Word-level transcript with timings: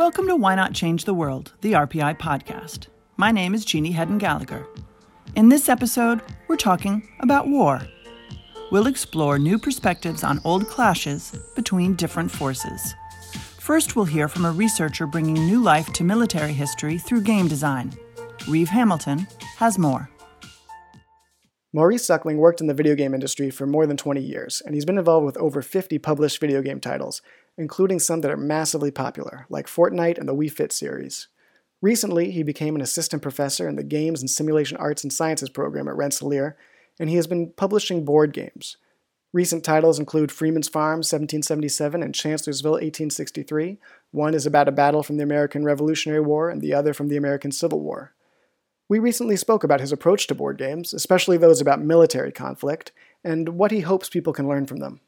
Welcome 0.00 0.28
to 0.28 0.36
Why 0.36 0.54
Not 0.54 0.72
Change 0.72 1.04
the 1.04 1.12
World, 1.12 1.52
the 1.60 1.72
RPI 1.72 2.18
podcast. 2.18 2.86
My 3.18 3.30
name 3.30 3.52
is 3.52 3.66
Jeannie 3.66 3.92
Hedden 3.92 4.16
Gallagher. 4.16 4.66
In 5.36 5.50
this 5.50 5.68
episode, 5.68 6.22
we're 6.48 6.56
talking 6.56 7.06
about 7.20 7.48
war. 7.48 7.82
We'll 8.72 8.86
explore 8.86 9.38
new 9.38 9.58
perspectives 9.58 10.24
on 10.24 10.40
old 10.42 10.68
clashes 10.68 11.38
between 11.54 11.96
different 11.96 12.30
forces. 12.30 12.94
First, 13.58 13.94
we'll 13.94 14.06
hear 14.06 14.26
from 14.26 14.46
a 14.46 14.52
researcher 14.52 15.06
bringing 15.06 15.34
new 15.34 15.62
life 15.62 15.92
to 15.92 16.02
military 16.02 16.54
history 16.54 16.96
through 16.96 17.20
game 17.20 17.46
design. 17.46 17.92
Reeve 18.48 18.70
Hamilton 18.70 19.26
has 19.58 19.76
more. 19.78 20.08
Maurice 21.74 22.04
Suckling 22.06 22.38
worked 22.38 22.62
in 22.62 22.66
the 22.66 22.74
video 22.74 22.96
game 22.96 23.14
industry 23.14 23.50
for 23.50 23.64
more 23.64 23.86
than 23.86 23.96
20 23.96 24.20
years, 24.20 24.60
and 24.64 24.74
he's 24.74 24.86
been 24.86 24.98
involved 24.98 25.24
with 25.24 25.36
over 25.36 25.60
50 25.62 25.98
published 25.98 26.40
video 26.40 26.62
game 26.62 26.80
titles, 26.80 27.22
including 27.60 27.98
some 27.98 28.22
that 28.22 28.30
are 28.30 28.38
massively 28.38 28.90
popular, 28.90 29.44
like 29.50 29.66
Fortnite 29.66 30.16
and 30.16 30.26
the 30.26 30.34
Wii 30.34 30.50
Fit 30.50 30.72
series. 30.72 31.28
Recently, 31.82 32.30
he 32.30 32.42
became 32.42 32.74
an 32.74 32.80
assistant 32.80 33.20
professor 33.20 33.68
in 33.68 33.76
the 33.76 33.84
Games 33.84 34.22
and 34.22 34.30
Simulation 34.30 34.78
Arts 34.78 35.04
and 35.04 35.12
Sciences 35.12 35.50
program 35.50 35.86
at 35.86 35.94
Rensselaer, 35.94 36.56
and 36.98 37.10
he 37.10 37.16
has 37.16 37.26
been 37.26 37.52
publishing 37.52 38.02
board 38.02 38.32
games. 38.32 38.78
Recent 39.34 39.62
titles 39.62 39.98
include 39.98 40.32
Freeman's 40.32 40.68
Farm 40.68 41.00
1777 41.00 42.02
and 42.02 42.14
Chancellorsville 42.14 42.72
1863. 42.72 43.76
One 44.10 44.32
is 44.32 44.46
about 44.46 44.66
a 44.66 44.72
battle 44.72 45.02
from 45.02 45.18
the 45.18 45.22
American 45.22 45.62
Revolutionary 45.62 46.22
War, 46.22 46.48
and 46.48 46.62
the 46.62 46.72
other 46.72 46.94
from 46.94 47.08
the 47.08 47.18
American 47.18 47.52
Civil 47.52 47.80
War. 47.80 48.14
We 48.88 48.98
recently 48.98 49.36
spoke 49.36 49.64
about 49.64 49.80
his 49.80 49.92
approach 49.92 50.26
to 50.28 50.34
board 50.34 50.56
games, 50.56 50.94
especially 50.94 51.36
those 51.36 51.60
about 51.60 51.82
military 51.82 52.32
conflict, 52.32 52.90
and 53.22 53.50
what 53.50 53.70
he 53.70 53.80
hopes 53.80 54.08
people 54.08 54.32
can 54.32 54.48
learn 54.48 54.64
from 54.64 54.78
them. 54.78 55.00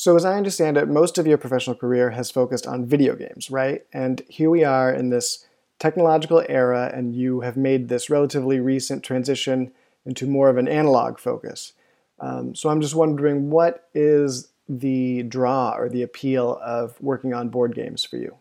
So, 0.00 0.16
as 0.16 0.24
I 0.24 0.38
understand 0.38 0.78
it, 0.78 0.88
most 0.88 1.18
of 1.18 1.26
your 1.26 1.36
professional 1.36 1.76
career 1.76 2.08
has 2.12 2.30
focused 2.30 2.66
on 2.66 2.86
video 2.86 3.14
games, 3.14 3.50
right? 3.50 3.84
And 3.92 4.22
here 4.30 4.48
we 4.48 4.64
are 4.64 4.90
in 4.90 5.10
this 5.10 5.46
technological 5.78 6.42
era, 6.48 6.90
and 6.94 7.14
you 7.14 7.40
have 7.42 7.58
made 7.58 7.90
this 7.90 8.08
relatively 8.08 8.60
recent 8.60 9.04
transition 9.04 9.72
into 10.06 10.26
more 10.26 10.48
of 10.48 10.56
an 10.56 10.68
analog 10.68 11.18
focus. 11.18 11.74
Um, 12.18 12.54
so, 12.54 12.70
I'm 12.70 12.80
just 12.80 12.94
wondering 12.94 13.50
what 13.50 13.90
is 13.92 14.48
the 14.70 15.22
draw 15.24 15.74
or 15.76 15.90
the 15.90 16.02
appeal 16.02 16.58
of 16.64 16.98
working 17.02 17.34
on 17.34 17.50
board 17.50 17.74
games 17.74 18.02
for 18.02 18.16
you? 18.16 18.36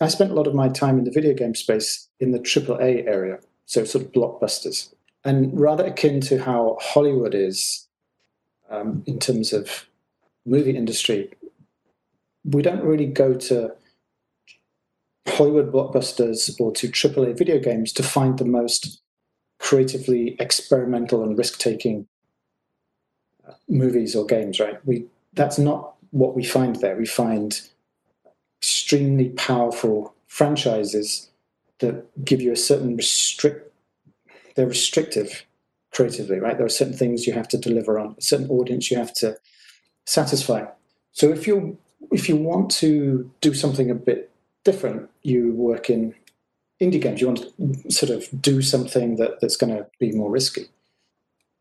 I 0.00 0.06
spent 0.06 0.30
a 0.30 0.34
lot 0.34 0.46
of 0.46 0.54
my 0.54 0.68
time 0.68 0.96
in 0.96 1.02
the 1.02 1.10
video 1.10 1.34
game 1.34 1.56
space 1.56 2.06
in 2.20 2.30
the 2.30 2.38
AAA 2.38 3.04
area, 3.04 3.40
so 3.66 3.82
sort 3.82 4.04
of 4.04 4.12
blockbusters, 4.12 4.94
and 5.24 5.58
rather 5.58 5.86
akin 5.86 6.20
to 6.20 6.40
how 6.40 6.78
Hollywood 6.80 7.34
is 7.34 7.88
um, 8.70 9.02
in 9.06 9.18
terms 9.18 9.52
of 9.52 9.87
movie 10.48 10.76
industry, 10.76 11.30
we 12.44 12.62
don't 12.62 12.82
really 12.82 13.06
go 13.06 13.34
to 13.34 13.74
Hollywood 15.26 15.72
blockbusters 15.72 16.58
or 16.60 16.72
to 16.72 16.88
AAA 16.88 17.36
video 17.36 17.58
games 17.58 17.92
to 17.92 18.02
find 18.02 18.38
the 18.38 18.44
most 18.44 19.00
creatively 19.58 20.36
experimental 20.40 21.22
and 21.22 21.36
risk-taking 21.36 22.06
uh, 23.46 23.52
movies 23.68 24.14
or 24.14 24.24
games, 24.24 24.60
right? 24.60 24.84
We 24.86 25.06
that's 25.34 25.58
not 25.58 25.94
what 26.10 26.34
we 26.34 26.44
find 26.44 26.76
there. 26.76 26.96
We 26.96 27.06
find 27.06 27.60
extremely 28.60 29.28
powerful 29.30 30.14
franchises 30.26 31.28
that 31.80 32.24
give 32.24 32.40
you 32.40 32.52
a 32.52 32.56
certain 32.56 32.96
restrict. 32.96 33.72
They're 34.54 34.66
restrictive 34.66 35.44
creatively, 35.92 36.38
right? 36.38 36.56
There 36.56 36.66
are 36.66 36.70
certain 36.70 36.96
things 36.96 37.26
you 37.26 37.32
have 37.34 37.48
to 37.48 37.58
deliver 37.58 37.98
on, 37.98 38.14
a 38.18 38.22
certain 38.22 38.48
audience 38.50 38.90
you 38.90 38.96
have 38.96 39.14
to 39.14 39.36
satisfy. 40.08 40.64
So 41.12 41.30
if 41.30 41.46
you 41.46 41.78
if 42.10 42.28
you 42.28 42.36
want 42.36 42.70
to 42.70 43.30
do 43.40 43.52
something 43.52 43.90
a 43.90 43.94
bit 43.94 44.30
different, 44.64 45.10
you 45.22 45.52
work 45.52 45.90
in 45.90 46.14
indie 46.80 47.00
games. 47.00 47.20
You 47.20 47.28
want 47.28 47.44
to 47.58 47.90
sort 47.90 48.10
of 48.10 48.28
do 48.40 48.62
something 48.62 49.16
that, 49.16 49.40
that's 49.40 49.56
going 49.56 49.76
to 49.76 49.86
be 49.98 50.12
more 50.12 50.30
risky. 50.30 50.66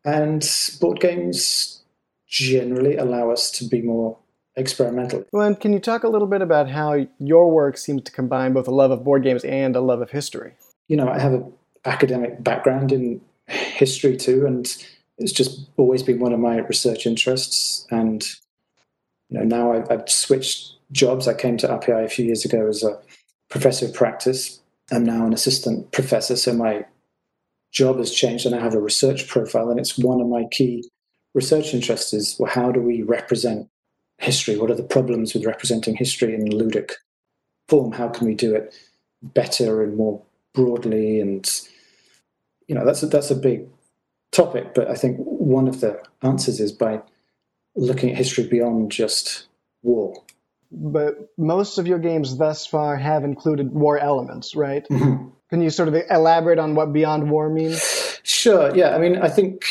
And 0.06 0.48
board 0.80 1.00
games 1.00 1.82
generally 2.28 2.96
allow 2.96 3.32
us 3.32 3.52
to 3.52 3.66
be 3.66 3.82
more 3.82 4.18
experimental. 4.56 5.26
Well, 5.32 5.46
and 5.46 5.60
can 5.60 5.74
you 5.74 5.80
talk 5.80 6.04
a 6.04 6.10
little 6.10 6.28
bit 6.28 6.42
about 6.42 6.70
how 6.70 7.08
your 7.20 7.52
work 7.52 7.78
seems 7.78 8.04
to 8.04 8.12
combine 8.12 8.54
both 8.54 8.68
a 8.68 8.72
love 8.72 8.92
of 8.92 9.04
board 9.04 9.24
games 9.24 9.44
and 9.44 9.76
a 9.76 9.82
love 9.82 10.02
of 10.02 10.12
history? 10.12 10.54
You 10.88 10.96
know, 10.96 11.10
I 11.10 11.20
have 11.20 11.34
an 11.34 11.52
academic 11.86 12.44
background 12.44 12.92
in 12.92 13.20
history 13.48 14.16
too, 14.16 14.46
and 14.46 14.66
it's 15.18 15.32
just 15.32 15.68
always 15.78 16.04
been 16.04 16.20
one 16.20 16.34
of 16.34 16.40
my 16.40 16.58
research 16.60 17.06
interests. 17.06 17.86
And 17.92 18.24
you 19.30 19.40
know, 19.40 19.46
now 19.46 19.74
I've, 19.74 19.90
I've 19.92 20.10
switched 20.10 20.74
jobs. 20.92 21.28
I 21.28 21.34
came 21.34 21.58
to 21.58 21.68
RPI 21.68 22.06
a 22.06 22.10
few 22.10 22.26
years 22.26 22.46
ago 22.46 22.68
as 22.68 22.84
a 22.84 23.00
professor 23.50 23.86
of 23.86 23.94
practice. 23.94 24.62
I'm 24.92 25.04
now 25.04 25.26
an 25.26 25.34
assistant 25.34 25.92
professor, 25.92 26.36
so 26.36 26.54
my 26.54 26.86
job 27.72 27.98
has 27.98 28.14
changed, 28.14 28.46
and 28.46 28.56
I 28.56 28.62
have 28.62 28.74
a 28.74 28.82
research 28.82 29.28
profile. 29.28 29.70
And 29.70 29.80
it's 29.80 29.98
one 29.98 30.22
of 30.22 30.28
my 30.28 30.46
key 30.52 30.90
research 31.34 31.74
interests: 31.74 32.14
is 32.14 32.38
well, 32.40 32.52
how 32.52 32.72
do 32.72 32.80
we 32.80 33.02
represent 33.02 33.70
history? 34.20 34.58
What 34.58 34.72
are 34.72 34.76
the 34.76 34.84
problems 34.84 35.34
with 35.34 35.46
representing 35.46 35.96
history 35.96 36.34
in 36.34 36.46
ludic 36.46 36.94
form? 37.68 37.92
How 37.92 38.08
can 38.08 38.28
we 38.28 38.34
do 38.34 38.56
it 38.56 38.74
better 39.22 39.84
and 39.84 39.98
more 39.98 40.22
broadly? 40.54 41.20
And 41.20 41.50
you 42.68 42.76
know, 42.76 42.86
that's 42.86 43.04
a, 43.04 43.08
that's 43.08 43.32
a 43.32 43.36
big 43.36 43.68
topic, 44.32 44.74
but 44.74 44.90
I 44.90 44.96
think 44.96 45.18
one 45.18 45.68
of 45.68 45.82
the 45.82 46.02
answers 46.22 46.60
is 46.60 46.72
by 46.72 47.02
looking 47.78 48.12
at 48.12 48.18
history 48.18 48.46
beyond 48.46 48.92
just 48.92 49.48
war. 49.84 50.22
But 50.72 51.30
most 51.38 51.78
of 51.78 51.88
your 51.88 52.00
games 52.00 52.38
thus 52.38 52.66
far 52.66 52.98
have 52.98 53.24
included 53.24 53.72
war 53.72 53.98
elements, 53.98 54.56
right? 54.56 54.86
Mm-hmm. 54.90 55.30
Can 55.50 55.62
you 55.62 55.70
sort 55.70 55.88
of 55.88 55.96
elaborate 56.10 56.60
on 56.60 56.76
what 56.76 56.92
beyond 56.92 57.32
war 57.32 57.50
means? 57.50 58.20
Sure. 58.24 58.76
Yeah. 58.76 58.94
I 58.94 58.98
mean, 58.98 59.18
I 59.18 59.30
think 59.30 59.64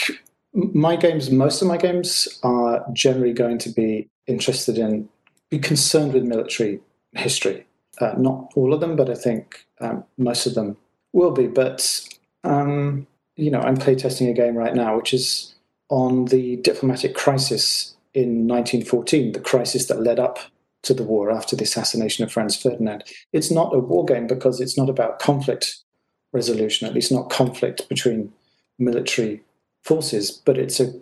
my 0.55 0.97
games, 0.97 1.31
most 1.31 1.61
of 1.61 1.69
my 1.69 1.77
games, 1.77 2.29
are 2.43 2.85
generally 2.95 3.35
going 3.35 3.59
to 3.59 3.69
be 3.69 4.09
interested 4.27 4.79
in, 4.79 5.09
be 5.51 5.59
concerned 5.59 6.15
with 6.15 6.25
military 6.25 6.81
history. 7.13 7.67
Uh, 8.01 8.15
not 8.17 8.53
all 8.57 8.73
of 8.73 8.81
them, 8.81 8.97
but 8.97 9.11
I 9.11 9.15
think 9.15 9.67
um, 9.81 10.05
most 10.17 10.47
of 10.47 10.55
them 10.55 10.79
will 11.13 11.33
be. 11.33 11.47
But 11.47 12.01
um, 12.45 13.07
you 13.37 13.51
know, 13.51 13.61
I'm 13.61 13.77
playtesting 13.77 14.31
a 14.31 14.33
game 14.33 14.57
right 14.57 14.75
now, 14.75 14.97
which 14.97 15.13
is 15.13 15.55
on 15.89 16.27
the 16.27 16.57
diplomatic 16.57 17.15
crisis 17.15 17.96
in 18.17 18.49
1914, 18.49 19.33
the 19.33 19.41
crisis 19.41 19.87
that 19.87 20.01
led 20.01 20.19
up 20.19 20.39
to 20.83 20.95
the 20.95 21.03
war 21.03 21.31
after 21.31 21.55
the 21.55 21.65
assassination 21.65 22.25
of 22.25 22.33
Franz 22.33 22.57
Ferdinand. 22.57 23.05
It's 23.35 23.51
not 23.51 23.75
a 23.75 23.79
war 23.79 24.07
game 24.07 24.27
because 24.27 24.59
it's 24.59 24.79
not 24.79 24.89
about 24.89 25.19
conflict 25.19 25.83
resolution, 26.33 26.89
at 26.89 26.95
least 26.95 27.13
not 27.13 27.29
conflict 27.29 27.87
between 27.91 28.33
military 28.79 29.43
forces, 29.83 30.31
but 30.31 30.57
it's 30.57 30.81
a, 30.81 30.95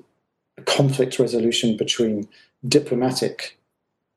a 0.58 0.62
conflict 0.62 1.20
resolution 1.20 1.76
between 1.76 2.28
diplomatic 2.66 3.58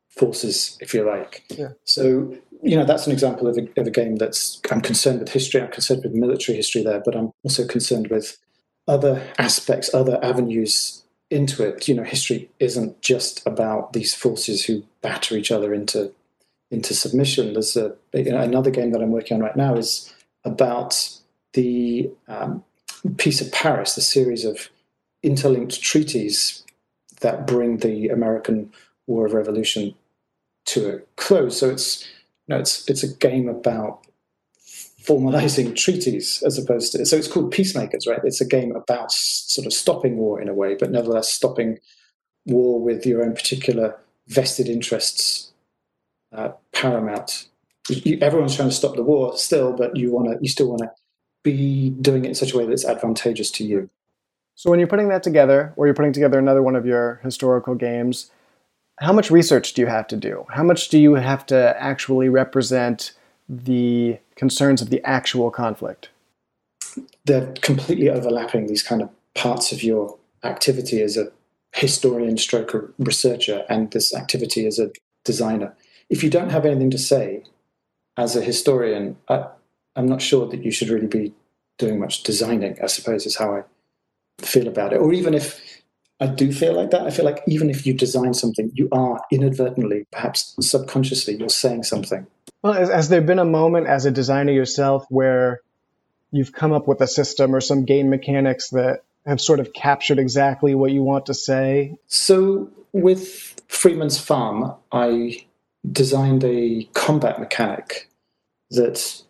forces, 0.10 0.76
if 0.82 0.92
you 0.92 1.04
like. 1.04 1.44
Yeah. 1.50 1.70
So 1.84 2.36
you 2.64 2.76
know 2.76 2.86
that's 2.86 3.06
an 3.06 3.14
example 3.14 3.48
of 3.48 3.56
a, 3.60 3.68
of 3.80 3.86
a 3.86 3.92
game 3.92 4.16
that's 4.16 4.60
i'm 4.72 4.82
concerned 4.82 5.20
with 5.20 5.30
history 5.30 5.62
i'm 5.62 5.70
concerned 5.70 6.02
with 6.04 6.14
military 6.14 6.56
history 6.56 6.82
there 6.82 7.00
but 7.06 7.16
i'm 7.16 7.32
also 7.44 7.68
concerned 7.68 8.08
with 8.08 8.36
other 8.88 9.22
aspects 9.38 9.94
other 9.94 10.18
avenues 10.24 11.04
into 11.30 11.68
it 11.68 11.88
you 11.88 11.96
know 11.96 12.04
history 12.04 12.50
isn't 12.60 13.02
just 13.02 13.46
about 13.46 13.94
these 13.94 14.16
forces 14.16 14.64
who 14.64 14.84
batter 15.02 15.36
each 15.36 15.52
other 15.52 15.74
into 15.74 16.12
into 16.70 16.94
submission. 16.94 17.54
There's 17.54 17.78
a 17.78 17.96
you 18.14 18.32
know, 18.32 18.42
another 18.42 18.72
game 18.72 18.92
that 18.92 19.02
i'm 19.02 19.12
working 19.12 19.36
on 19.36 19.44
right 19.44 19.56
now 19.56 19.76
is 19.76 20.14
about 20.44 21.10
the 21.54 22.10
um, 22.28 22.64
peace 23.18 23.42
of 23.42 23.52
paris 23.52 23.96
the 23.96 24.02
series 24.02 24.46
of 24.46 24.70
interlinked 25.24 25.82
treaties 25.82 26.64
that 27.22 27.48
bring 27.48 27.78
the 27.78 28.10
american 28.10 28.72
war 29.08 29.26
of 29.26 29.34
revolution 29.34 29.96
to 30.68 30.90
a 30.90 31.00
close. 31.16 31.60
So 31.60 31.70
it's 31.72 32.04
you 32.48 32.54
know, 32.54 32.60
it's 32.60 32.88
it's 32.88 33.04
a 33.04 33.14
game 33.16 33.50
about 33.50 34.06
formalizing 35.08 35.76
treaties 35.76 36.44
as 36.46 36.58
opposed 36.58 36.92
to 36.92 37.06
so 37.06 37.16
it's 37.16 37.28
called 37.28 37.52
peacemakers 37.52 38.06
right? 38.08 38.20
It's 38.24 38.42
a 38.42 38.48
game 38.48 38.76
about 38.76 39.12
sort 39.12 39.66
of 39.66 39.74
stopping 39.74 40.18
war 40.18 40.42
in 40.42 40.50
a 40.50 40.54
way 40.54 40.76
but 40.76 40.92
nevertheless 40.92 41.30
stopping 41.30 41.80
war 42.46 42.82
with 42.82 43.06
your 43.06 43.24
own 43.24 43.34
particular 43.34 43.98
vested 44.28 44.68
interests 44.68 45.52
uh, 46.34 46.50
paramount. 46.74 47.48
You, 47.90 48.18
everyone's 48.22 48.56
trying 48.56 48.70
to 48.70 48.76
stop 48.76 48.96
the 48.96 49.04
war 49.04 49.38
still 49.38 49.74
but 49.74 49.96
you 49.96 50.12
want 50.12 50.28
to 50.32 50.38
you 50.42 50.50
still 50.50 50.70
want 50.70 50.82
to 50.82 50.92
be 51.44 51.92
doing 52.02 52.26
it 52.26 52.30
in 52.30 52.36
such 52.36 52.54
a 52.54 52.58
way 52.58 52.66
that's 52.66 52.86
advantageous 52.86 53.52
to 53.52 53.64
you. 53.64 53.90
So 54.56 54.70
when 54.70 54.80
you're 54.80 54.88
putting 54.88 55.10
that 55.10 55.24
together 55.24 55.74
or 55.78 55.86
you're 55.86 55.96
putting 55.96 56.14
together 56.14 56.40
another 56.40 56.64
one 56.64 56.76
of 56.76 56.86
your 56.86 57.22
historical 57.24 57.76
games 57.76 58.32
how 59.00 59.14
much 59.14 59.30
research 59.30 59.74
do 59.74 59.82
you 59.82 59.88
have 59.88 60.08
to 60.08 60.18
do? 60.18 60.46
How 60.50 60.64
much 60.64 60.90
do 60.90 60.98
you 60.98 61.16
have 61.16 61.46
to 61.48 61.76
actually 61.80 62.30
represent 62.30 63.14
the 63.48 64.18
concerns 64.38 64.82
of 64.82 64.90
the 64.90 65.04
actual 65.06 65.52
conflict? 65.52 66.10
They're 67.26 67.54
completely 67.62 68.10
overlapping 68.10 68.68
these 68.68 68.84
kind 68.84 69.02
of 69.02 69.10
parts 69.36 69.72
of 69.72 69.84
your 69.84 70.18
activity 70.44 71.02
as 71.02 71.18
a 71.18 71.32
historian 71.74 72.38
stroke 72.38 72.94
researcher 72.98 73.66
and 73.70 73.92
this 73.92 74.16
activity 74.16 74.66
as 74.66 74.80
a 74.80 74.92
designer. 75.26 75.76
if 76.10 76.24
you 76.24 76.30
don't 76.30 76.52
have 76.52 76.66
anything 76.66 76.90
to 76.90 76.98
say 76.98 77.44
as 78.16 78.36
a 78.36 78.42
historian, 78.42 79.18
I, 79.28 79.46
I'm 79.96 80.08
not 80.08 80.22
sure 80.22 80.48
that 80.48 80.64
you 80.64 80.72
should 80.72 80.90
really 80.90 81.08
be 81.08 81.34
doing 81.78 82.00
much 82.00 82.24
designing, 82.24 82.78
I 82.82 82.88
suppose 82.88 83.26
is 83.26 83.36
how 83.36 83.56
I 83.58 83.64
feel 84.40 84.68
about 84.68 84.94
it. 84.94 84.98
Or 84.98 85.12
even 85.14 85.34
if 85.34 85.82
I 86.20 86.28
do 86.28 86.52
feel 86.52 86.74
like 86.74 86.92
that, 86.92 87.02
I 87.02 87.12
feel 87.12 87.26
like 87.26 87.44
even 87.48 87.70
if 87.70 87.86
you 87.86 87.94
design 87.94 88.34
something, 88.34 88.72
you 88.74 88.88
are 88.92 89.22
inadvertently, 89.32 90.06
perhaps 90.12 90.56
subconsciously, 90.62 91.36
you're 91.36 91.50
saying 91.50 91.84
something. 91.84 92.26
Well, 92.68 92.76
has, 92.76 92.90
has 92.90 93.08
there 93.08 93.22
been 93.22 93.40
a 93.40 93.46
moment 93.46 93.88
as 93.88 94.06
a 94.06 94.12
designer 94.12 94.52
yourself 94.52 95.06
where 95.08 95.62
you've 96.32 96.52
come 96.52 96.74
up 96.74 96.86
with 96.86 97.00
a 97.00 97.08
system 97.08 97.56
or 97.56 97.62
some 97.62 97.86
game 97.86 98.10
mechanics 98.10 98.72
that 98.72 99.04
have 99.26 99.40
sort 99.40 99.62
of 99.62 99.72
captured 99.72 100.20
exactly 100.20 100.76
what 100.76 100.92
you 100.92 101.02
want 101.02 101.28
to 101.28 101.34
say? 101.34 101.96
So 102.08 102.70
with 102.92 103.56
Freeman's 103.70 104.20
Farm, 104.20 104.74
I 104.92 105.48
designed 105.90 106.44
a 106.44 106.84
combat 106.94 107.40
mechanic 107.40 108.10
that 108.72 109.24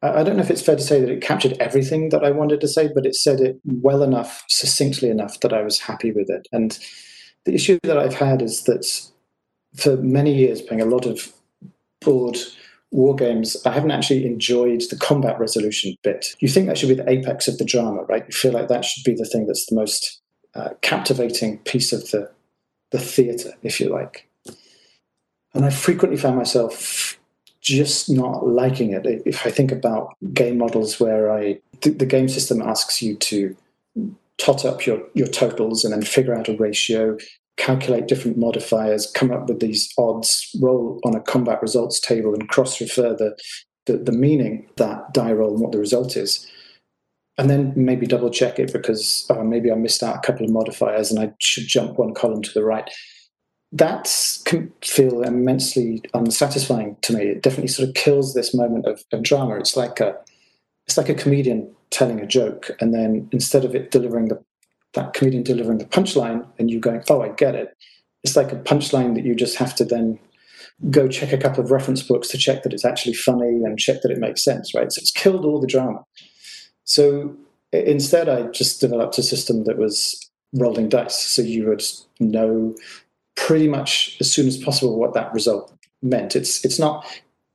I 0.00 0.22
don't 0.22 0.36
know 0.36 0.44
if 0.44 0.50
it's 0.50 0.62
fair 0.62 0.76
to 0.76 0.82
say 0.82 1.00
that 1.00 1.10
it 1.10 1.20
captured 1.20 1.56
everything 1.58 2.10
that 2.10 2.22
I 2.22 2.30
wanted 2.30 2.60
to 2.60 2.68
say, 2.68 2.90
but 2.94 3.06
it 3.06 3.16
said 3.16 3.40
it 3.40 3.58
well 3.64 4.04
enough, 4.04 4.44
succinctly 4.48 5.10
enough 5.10 5.40
that 5.40 5.52
I 5.52 5.62
was 5.62 5.80
happy 5.80 6.12
with 6.12 6.30
it. 6.30 6.46
And 6.52 6.78
the 7.44 7.54
issue 7.54 7.80
that 7.82 7.98
I've 7.98 8.14
had 8.14 8.40
is 8.40 8.62
that 8.64 9.10
for 9.74 9.96
many 9.96 10.32
years, 10.32 10.62
playing 10.62 10.82
a 10.82 10.86
lot 10.86 11.06
of 11.06 11.32
board 12.00 12.38
war 12.94 13.16
games, 13.16 13.56
I 13.66 13.72
haven't 13.72 13.90
actually 13.90 14.24
enjoyed 14.24 14.82
the 14.88 14.96
combat 14.96 15.38
resolution 15.40 15.96
bit. 16.02 16.36
You 16.38 16.48
think 16.48 16.68
that 16.68 16.78
should 16.78 16.88
be 16.88 16.94
the 16.94 17.10
apex 17.10 17.48
of 17.48 17.58
the 17.58 17.64
drama, 17.64 18.04
right? 18.04 18.24
You 18.24 18.32
feel 18.32 18.52
like 18.52 18.68
that 18.68 18.84
should 18.84 19.02
be 19.04 19.14
the 19.14 19.24
thing 19.24 19.46
that's 19.46 19.66
the 19.66 19.74
most 19.74 20.20
uh, 20.54 20.70
captivating 20.80 21.58
piece 21.58 21.92
of 21.92 22.10
the 22.10 22.30
the 22.92 23.00
theatre, 23.00 23.54
if 23.64 23.80
you 23.80 23.88
like. 23.88 24.28
And 25.52 25.64
I 25.64 25.70
frequently 25.70 26.16
found 26.16 26.36
myself 26.36 27.18
just 27.60 28.08
not 28.08 28.46
liking 28.46 28.92
it. 28.92 29.04
If 29.26 29.44
I 29.44 29.50
think 29.50 29.72
about 29.72 30.14
game 30.32 30.58
models 30.58 31.00
where 31.00 31.32
I 31.32 31.58
the, 31.80 31.90
the 31.90 32.06
game 32.06 32.28
system 32.28 32.62
asks 32.62 33.02
you 33.02 33.16
to 33.16 33.56
tot 34.38 34.64
up 34.64 34.86
your, 34.86 35.02
your 35.14 35.26
totals 35.26 35.84
and 35.84 35.92
then 35.92 36.02
figure 36.02 36.34
out 36.34 36.48
a 36.48 36.56
ratio, 36.56 37.18
calculate 37.56 38.08
different 38.08 38.36
modifiers, 38.36 39.10
come 39.12 39.30
up 39.30 39.48
with 39.48 39.60
these 39.60 39.92
odds, 39.98 40.50
roll 40.60 41.00
on 41.04 41.14
a 41.14 41.20
combat 41.20 41.62
results 41.62 42.00
table, 42.00 42.34
and 42.34 42.48
cross 42.48 42.80
refer 42.80 43.14
the, 43.14 43.36
the, 43.86 43.98
the 43.98 44.12
meaning 44.12 44.68
that 44.76 45.12
die 45.12 45.32
roll 45.32 45.52
and 45.52 45.60
what 45.60 45.72
the 45.72 45.78
result 45.78 46.16
is. 46.16 46.50
And 47.36 47.50
then 47.50 47.72
maybe 47.76 48.06
double 48.06 48.30
check 48.30 48.58
it 48.58 48.72
because 48.72 49.26
uh, 49.30 49.42
maybe 49.42 49.70
I 49.70 49.74
missed 49.74 50.02
out 50.02 50.16
a 50.16 50.20
couple 50.20 50.44
of 50.44 50.52
modifiers 50.52 51.10
and 51.10 51.18
I 51.18 51.32
should 51.40 51.66
jump 51.66 51.98
one 51.98 52.14
column 52.14 52.42
to 52.42 52.52
the 52.52 52.64
right. 52.64 52.88
That 53.72 54.08
can 54.44 54.72
feel 54.82 55.22
immensely 55.22 56.02
unsatisfying 56.14 56.96
to 57.02 57.12
me. 57.12 57.22
It 57.22 57.42
definitely 57.42 57.68
sort 57.68 57.88
of 57.88 57.94
kills 57.96 58.34
this 58.34 58.54
moment 58.54 58.86
of, 58.86 59.02
of 59.12 59.24
drama. 59.24 59.56
It's 59.56 59.76
like 59.76 59.98
a 59.98 60.16
it's 60.86 60.96
like 60.96 61.08
a 61.08 61.14
comedian 61.14 61.74
telling 61.90 62.20
a 62.20 62.26
joke, 62.26 62.70
and 62.78 62.94
then 62.94 63.28
instead 63.32 63.64
of 63.64 63.74
it 63.74 63.90
delivering 63.90 64.28
the 64.28 64.40
that 64.94 65.12
comedian 65.12 65.42
delivering 65.42 65.78
the 65.78 65.84
punchline 65.84 66.46
and 66.58 66.70
you 66.70 66.80
going, 66.80 67.02
oh, 67.10 67.22
I 67.22 67.28
get 67.30 67.54
it. 67.54 67.76
It's 68.22 68.36
like 68.36 68.52
a 68.52 68.56
punchline 68.56 69.14
that 69.14 69.24
you 69.24 69.34
just 69.34 69.56
have 69.56 69.74
to 69.76 69.84
then 69.84 70.18
go 70.90 71.08
check 71.08 71.32
a 71.32 71.38
couple 71.38 71.62
of 71.62 71.70
reference 71.70 72.02
books 72.02 72.28
to 72.28 72.38
check 72.38 72.62
that 72.62 72.72
it's 72.72 72.84
actually 72.84 73.14
funny 73.14 73.62
and 73.64 73.78
check 73.78 74.02
that 74.02 74.10
it 74.10 74.18
makes 74.18 74.42
sense, 74.42 74.74
right? 74.74 74.90
So 74.90 75.00
it's 75.00 75.10
killed 75.10 75.44
all 75.44 75.60
the 75.60 75.66
drama. 75.66 76.02
So 76.84 77.36
instead, 77.72 78.28
I 78.28 78.42
just 78.48 78.80
developed 78.80 79.18
a 79.18 79.22
system 79.22 79.64
that 79.64 79.78
was 79.78 80.18
rolling 80.54 80.88
dice. 80.88 81.18
So 81.18 81.42
you 81.42 81.68
would 81.68 81.82
know 82.20 82.74
pretty 83.36 83.68
much 83.68 84.16
as 84.20 84.32
soon 84.32 84.46
as 84.46 84.56
possible 84.56 84.98
what 84.98 85.14
that 85.14 85.32
result 85.32 85.72
meant. 86.02 86.36
It's 86.36 86.64
it's 86.64 86.78
not 86.78 87.04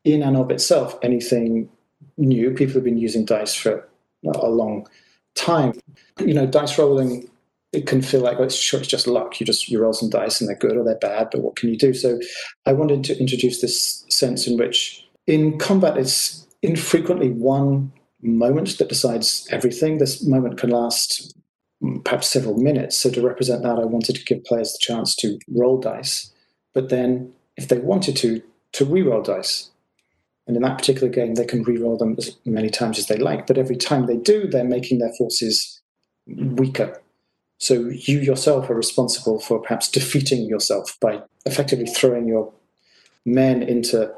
in 0.03 0.21
and 0.23 0.37
of 0.37 0.51
itself 0.51 0.97
anything 1.01 1.69
new. 2.17 2.51
People 2.51 2.75
have 2.75 2.83
been 2.83 2.97
using 2.97 3.25
dice 3.25 3.53
for 3.53 3.87
a 4.25 4.49
long 4.49 4.87
time. 5.35 5.73
You 6.19 6.33
know, 6.33 6.45
dice 6.45 6.77
rolling 6.77 7.29
it 7.71 7.85
can 7.85 8.01
feel 8.01 8.21
like 8.21 8.39
it's 8.39 8.55
sure 8.55 8.79
it's 8.79 8.89
just 8.89 9.07
luck. 9.07 9.39
You 9.39 9.45
just 9.45 9.69
you 9.69 9.79
roll 9.79 9.93
some 9.93 10.09
dice 10.09 10.41
and 10.41 10.47
they're 10.47 10.57
good 10.57 10.75
or 10.75 10.83
they're 10.83 10.95
bad, 10.95 11.29
but 11.31 11.41
what 11.41 11.55
can 11.55 11.69
you 11.69 11.77
do? 11.77 11.93
So 11.93 12.19
I 12.65 12.73
wanted 12.73 13.03
to 13.05 13.19
introduce 13.19 13.61
this 13.61 14.05
sense 14.09 14.47
in 14.47 14.57
which 14.57 15.05
in 15.27 15.57
combat 15.59 15.97
it's 15.97 16.47
infrequently 16.61 17.29
one 17.29 17.91
moment 18.21 18.77
that 18.79 18.89
decides 18.89 19.47
everything. 19.51 19.97
This 19.97 20.25
moment 20.25 20.57
can 20.57 20.71
last 20.71 21.35
perhaps 22.03 22.27
several 22.27 22.57
minutes. 22.57 22.97
So 22.97 23.09
to 23.11 23.21
represent 23.21 23.63
that, 23.63 23.77
I 23.77 23.85
wanted 23.85 24.15
to 24.15 24.25
give 24.25 24.43
players 24.45 24.73
the 24.73 24.79
chance 24.81 25.15
to 25.17 25.37
roll 25.47 25.79
dice, 25.79 26.31
but 26.73 26.89
then 26.89 27.31
if 27.55 27.67
they 27.67 27.77
wanted 27.77 28.17
to, 28.17 28.41
to 28.73 28.85
re-roll 28.85 29.21
dice. 29.21 29.69
And 30.49 30.55
in 30.55 30.63
that 30.63 30.79
particular 30.79 31.09
game, 31.09 31.35
they 31.35 31.45
can 31.45 31.61
re-roll 31.61 31.95
them 31.95 32.15
as 32.17 32.35
many 32.43 32.71
times 32.71 32.97
as 32.97 33.05
they 33.05 33.17
like. 33.17 33.45
But 33.45 33.59
every 33.59 33.75
time 33.75 34.07
they 34.07 34.17
do, 34.17 34.47
they're 34.47 34.63
making 34.63 34.97
their 34.97 35.13
forces 35.13 35.79
weaker. 36.25 36.99
So 37.59 37.87
you 37.89 38.17
yourself 38.19 38.67
are 38.67 38.73
responsible 38.73 39.39
for 39.39 39.59
perhaps 39.59 39.87
defeating 39.87 40.47
yourself 40.47 40.97
by 40.99 41.21
effectively 41.45 41.85
throwing 41.85 42.27
your 42.27 42.51
men 43.27 43.61
into 43.61 44.11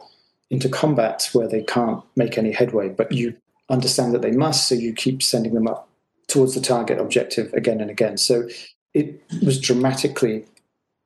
into 0.51 0.69
combat 0.69 1.29
where 1.33 1.49
they 1.49 1.63
can't 1.63 2.01
make 2.15 2.37
any 2.37 2.53
headway, 2.53 2.87
but 2.87 3.11
you 3.11 3.35
understand 3.69 4.13
that 4.13 4.21
they 4.21 4.31
must, 4.31 4.69
so 4.69 4.75
you 4.75 4.93
keep 4.93 5.21
sending 5.21 5.53
them 5.53 5.67
up 5.67 5.89
towards 6.27 6.55
the 6.55 6.61
target 6.61 6.97
objective 6.97 7.53
again 7.53 7.81
and 7.81 7.89
again. 7.89 8.17
So 8.17 8.47
it 8.93 9.21
was 9.43 9.59
dramatically 9.59 10.45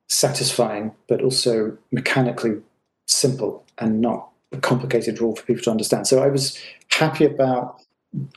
satisfying, 0.07 0.93
but 1.07 1.23
also 1.23 1.79
mechanically 1.91 2.61
simple 3.07 3.63
and 3.79 4.01
not 4.01 4.29
a 4.51 4.57
complicated 4.57 5.19
rule 5.19 5.35
for 5.35 5.43
people 5.43 5.63
to 5.63 5.71
understand. 5.71 6.07
So 6.07 6.23
I 6.23 6.27
was 6.27 6.59
happy 6.89 7.25
about 7.25 7.81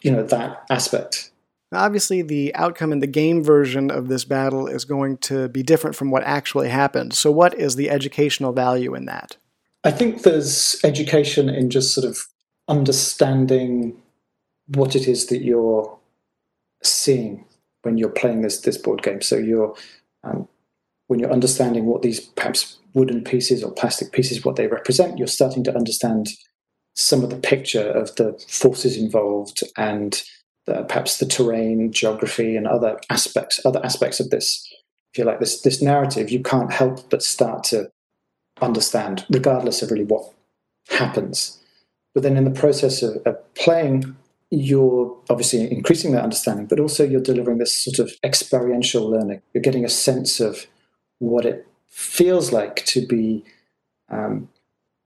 you 0.03 0.11
know 0.11 0.25
that 0.25 0.65
aspect. 0.71 1.31
Now, 1.71 1.85
obviously, 1.85 2.23
the 2.23 2.55
outcome 2.55 2.93
in 2.93 3.01
the 3.01 3.07
game 3.07 3.45
version 3.45 3.91
of 3.91 4.09
this 4.09 4.25
battle 4.25 4.67
is 4.67 4.87
going 4.87 5.19
to 5.19 5.49
be 5.49 5.63
different 5.63 5.95
from 5.95 6.11
what 6.11 6.23
actually 6.25 6.71
happened. 6.71 7.13
So, 7.13 7.31
what 7.31 7.55
is 7.55 7.77
the 7.77 7.91
educational 7.91 8.53
value 8.53 8.95
in 8.95 9.05
that? 9.05 9.37
I 9.85 9.91
think 9.91 10.23
there's 10.23 10.81
education 10.83 11.49
in 11.49 11.71
just 11.71 11.95
sort 11.95 12.07
of 12.07 12.27
understanding 12.69 14.01
what 14.75 14.97
it 14.97 15.07
is 15.07 15.27
that 15.27 15.43
you're 15.43 15.99
seeing 16.83 17.45
when 17.83 17.99
you're 17.99 18.09
playing 18.09 18.43
this 18.43 18.61
this 18.61 18.77
board 18.77 19.03
game. 19.03 19.21
So 19.21 19.37
you're 19.37 19.75
um, 20.25 20.49
when 21.07 21.21
you're 21.21 21.33
understanding 21.33 21.87
what 21.87 22.03
these 22.03 22.21
perhaps 22.21 22.79
wooden 22.99 23.23
pieces 23.23 23.63
or 23.63 23.73
plastic 23.73 24.13
pieces 24.13 24.45
what 24.45 24.57
they 24.57 24.67
represent, 24.67 25.19
you're 25.19 25.27
starting 25.29 25.63
to 25.65 25.75
understand 25.75 26.29
some 26.95 27.23
of 27.23 27.31
the 27.31 27.37
picture 27.37 27.89
of 27.91 28.15
the 28.17 28.33
forces 28.49 28.97
involved 28.97 29.63
and 29.77 30.23
the, 30.67 30.83
perhaps 30.83 31.19
the 31.19 31.27
terrain, 31.27 31.93
geography, 31.93 32.57
and 32.57 32.67
other 32.67 32.99
aspects 33.09 33.65
other 33.65 33.81
aspects 33.85 34.21
of 34.21 34.31
this. 34.31 34.67
If 35.13 35.19
you 35.19 35.25
like 35.25 35.39
this 35.39 35.63
this 35.63 35.81
narrative, 35.81 36.31
you 36.31 36.43
can't 36.43 36.73
help 36.73 37.09
but 37.09 37.23
start 37.23 37.65
to 37.65 37.91
understand, 38.61 39.25
regardless 39.31 39.81
of 39.81 39.91
really 39.91 40.05
what 40.05 40.25
happens. 40.89 41.63
But 42.15 42.25
then 42.25 42.37
in 42.37 42.45
the 42.45 42.61
process 42.61 43.03
of, 43.03 43.17
of 43.25 43.37
playing 43.55 44.17
you're 44.51 45.15
obviously 45.29 45.71
increasing 45.71 46.13
that 46.13 46.23
understanding, 46.23 46.67
but 46.67 46.81
also 46.81 47.05
you're 47.05 47.21
delivering 47.21 47.59
this 47.59 47.77
sort 47.77 47.99
of 47.99 48.15
experiential 48.25 49.09
learning. 49.09 49.43
You're 49.53 49.63
getting 49.63 49.85
a 49.85 49.91
sense 49.91 50.41
of 50.41 50.67
what 51.19 51.45
it 51.45 51.67
feels 51.99 52.53
like 52.53 52.85
to 52.87 53.05
be 53.05 53.45
um, 54.09 54.49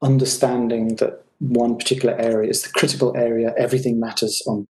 understanding 0.02 0.96
that 0.96 1.24
one 1.38 1.78
particular 1.78 2.14
area 2.20 2.50
is 2.50 2.62
the 2.62 2.68
critical 2.68 3.16
area. 3.16 3.54
Everything 3.56 3.98
matters 3.98 4.42
on 4.46 4.66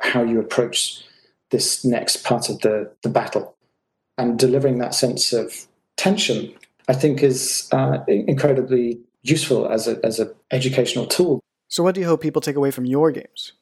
how 0.00 0.22
you 0.22 0.40
approach 0.40 1.04
this 1.50 1.84
next 1.84 2.24
part 2.24 2.48
of 2.48 2.58
the, 2.60 2.90
the 3.02 3.10
battle. 3.10 3.54
And 4.16 4.38
delivering 4.38 4.78
that 4.78 4.94
sense 4.94 5.34
of 5.34 5.66
tension, 5.98 6.54
I 6.88 6.94
think, 6.94 7.22
is 7.22 7.68
uh, 7.70 7.98
incredibly 8.08 8.98
useful 9.22 9.68
as 9.68 9.86
a 9.86 10.00
as 10.02 10.18
an 10.18 10.32
educational 10.50 11.06
tool. 11.06 11.40
So, 11.68 11.82
what 11.82 11.94
do 11.94 12.00
you 12.00 12.06
hope 12.06 12.22
people 12.22 12.40
take 12.40 12.56
away 12.56 12.70
from 12.70 12.86
your 12.86 13.12
games? 13.12 13.52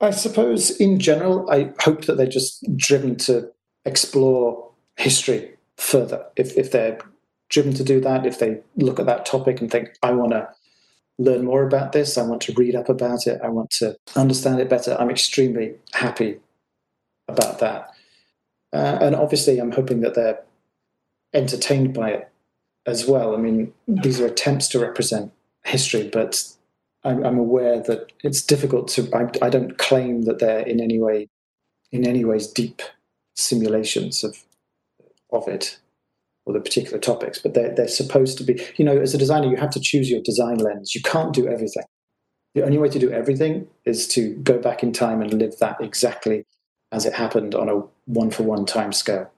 I 0.00 0.10
suppose 0.10 0.70
in 0.80 0.98
general, 0.98 1.48
I 1.50 1.70
hope 1.80 2.06
that 2.06 2.16
they're 2.16 2.26
just 2.26 2.64
driven 2.76 3.16
to 3.26 3.52
explore 3.84 4.72
history 4.96 5.50
further. 5.76 6.24
If, 6.34 6.56
if 6.56 6.72
they're 6.72 6.98
driven 7.52 7.74
to 7.74 7.84
do 7.84 8.00
that, 8.00 8.26
if 8.26 8.38
they 8.38 8.60
look 8.76 8.98
at 8.98 9.06
that 9.06 9.26
topic 9.26 9.60
and 9.60 9.70
think, 9.70 9.94
I 10.02 10.10
want 10.10 10.32
to 10.32 10.48
learn 11.18 11.44
more 11.44 11.62
about 11.64 11.92
this, 11.92 12.16
I 12.16 12.22
want 12.22 12.40
to 12.42 12.54
read 12.54 12.74
up 12.74 12.88
about 12.88 13.26
it, 13.26 13.40
I 13.44 13.48
want 13.48 13.70
to 13.78 13.96
understand 14.16 14.58
it 14.58 14.70
better, 14.70 14.96
I'm 14.98 15.10
extremely 15.10 15.74
happy 15.92 16.40
about 17.28 17.58
that. 17.60 17.90
Uh, 18.72 18.98
and 19.02 19.14
obviously, 19.14 19.58
I'm 19.58 19.70
hoping 19.70 20.00
that 20.00 20.14
they're 20.14 20.40
entertained 21.34 21.92
by 21.92 22.10
it 22.10 22.32
as 22.86 23.06
well. 23.06 23.34
I 23.34 23.38
mean, 23.38 23.72
these 23.86 24.18
are 24.18 24.26
attempts 24.26 24.66
to 24.68 24.78
represent 24.78 25.30
history, 25.64 26.08
but 26.10 26.42
I'm, 27.04 27.22
I'm 27.24 27.38
aware 27.38 27.80
that 27.80 28.12
it's 28.24 28.42
difficult 28.42 28.88
to. 28.88 29.08
I, 29.14 29.28
I, 29.44 29.50
don't 29.50 29.76
claim 29.76 30.22
that 30.22 30.38
they're 30.38 30.60
in 30.60 30.80
any 30.80 30.98
way, 30.98 31.28
in 31.90 32.06
any 32.06 32.24
ways, 32.24 32.46
deep 32.46 32.80
simulations 33.34 34.24
of 34.24 34.42
of 35.30 35.46
it. 35.48 35.78
Or 36.44 36.52
the 36.52 36.60
particular 36.60 36.98
topics, 36.98 37.38
but 37.38 37.54
they're, 37.54 37.74
they're 37.74 37.88
supposed 37.88 38.36
to 38.38 38.44
be, 38.44 38.60
you 38.76 38.84
know, 38.84 38.98
as 38.98 39.14
a 39.14 39.18
designer, 39.18 39.48
you 39.48 39.56
have 39.56 39.70
to 39.70 39.80
choose 39.80 40.10
your 40.10 40.20
design 40.22 40.56
lens. 40.56 40.94
You 40.94 41.02
can't 41.02 41.32
do 41.32 41.46
everything. 41.46 41.84
The 42.54 42.64
only 42.64 42.78
way 42.78 42.88
to 42.88 42.98
do 42.98 43.10
everything 43.10 43.66
is 43.84 44.06
to 44.08 44.34
go 44.36 44.58
back 44.58 44.82
in 44.82 44.92
time 44.92 45.22
and 45.22 45.32
live 45.32 45.58
that 45.60 45.80
exactly 45.80 46.44
as 46.90 47.06
it 47.06 47.14
happened 47.14 47.54
on 47.54 47.68
a 47.68 47.82
one 48.06 48.30
for 48.30 48.42
one 48.42 48.66
time 48.66 48.92
scale. 48.92 49.30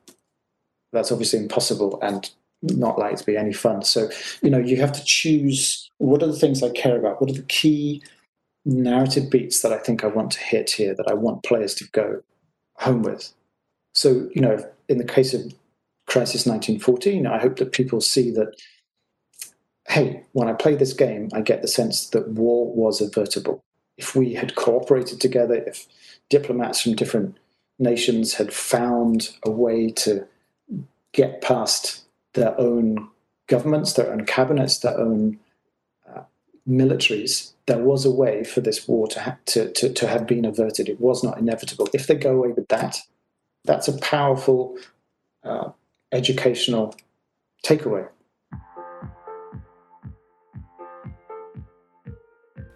That's 0.92 1.12
obviously 1.12 1.38
impossible 1.38 1.98
and 2.02 2.28
not 2.62 2.98
likely 2.98 3.18
to 3.18 3.26
be 3.26 3.36
any 3.36 3.52
fun. 3.52 3.82
So, 3.82 4.10
you 4.42 4.50
know, 4.50 4.58
you 4.58 4.76
have 4.78 4.92
to 4.92 5.04
choose 5.04 5.90
what 5.98 6.22
are 6.22 6.26
the 6.26 6.38
things 6.38 6.62
I 6.62 6.70
care 6.70 6.98
about? 6.98 7.20
What 7.20 7.30
are 7.30 7.34
the 7.34 7.42
key 7.42 8.02
narrative 8.64 9.30
beats 9.30 9.60
that 9.62 9.72
I 9.72 9.78
think 9.78 10.02
I 10.02 10.08
want 10.08 10.32
to 10.32 10.40
hit 10.40 10.70
here 10.70 10.94
that 10.94 11.08
I 11.08 11.14
want 11.14 11.44
players 11.44 11.74
to 11.76 11.84
go 11.92 12.22
home 12.76 13.02
with? 13.02 13.32
So, 13.94 14.28
you 14.34 14.40
know, 14.40 14.58
in 14.88 14.98
the 14.98 15.04
case 15.04 15.34
of 15.34 15.52
Crisis 16.14 16.46
1914, 16.46 17.26
I 17.26 17.40
hope 17.40 17.56
that 17.56 17.72
people 17.72 18.00
see 18.00 18.30
that, 18.30 18.54
hey, 19.88 20.22
when 20.30 20.46
I 20.46 20.52
play 20.52 20.76
this 20.76 20.92
game, 20.92 21.28
I 21.34 21.40
get 21.40 21.60
the 21.60 21.66
sense 21.66 22.10
that 22.10 22.28
war 22.28 22.72
was 22.72 23.00
avertible. 23.00 23.64
If 23.96 24.14
we 24.14 24.32
had 24.32 24.54
cooperated 24.54 25.20
together, 25.20 25.56
if 25.56 25.88
diplomats 26.30 26.82
from 26.82 26.94
different 26.94 27.36
nations 27.80 28.34
had 28.34 28.52
found 28.52 29.30
a 29.44 29.50
way 29.50 29.90
to 29.90 30.24
get 31.10 31.42
past 31.42 32.04
their 32.34 32.56
own 32.60 33.08
governments, 33.48 33.94
their 33.94 34.12
own 34.12 34.24
cabinets, 34.24 34.78
their 34.78 34.96
own 34.96 35.40
uh, 36.08 36.22
militaries, 36.64 37.54
there 37.66 37.82
was 37.82 38.04
a 38.04 38.12
way 38.12 38.44
for 38.44 38.60
this 38.60 38.86
war 38.86 39.08
to, 39.08 39.20
ha- 39.20 39.38
to, 39.46 39.72
to, 39.72 39.92
to 39.92 40.06
have 40.06 40.28
been 40.28 40.44
averted. 40.44 40.88
It 40.88 41.00
was 41.00 41.24
not 41.24 41.38
inevitable. 41.38 41.88
If 41.92 42.06
they 42.06 42.14
go 42.14 42.36
away 42.36 42.52
with 42.52 42.68
that, 42.68 43.00
that's 43.64 43.88
a 43.88 43.98
powerful 43.98 44.78
uh, 45.42 45.70
educational 46.14 46.94
takeaway. 47.64 48.08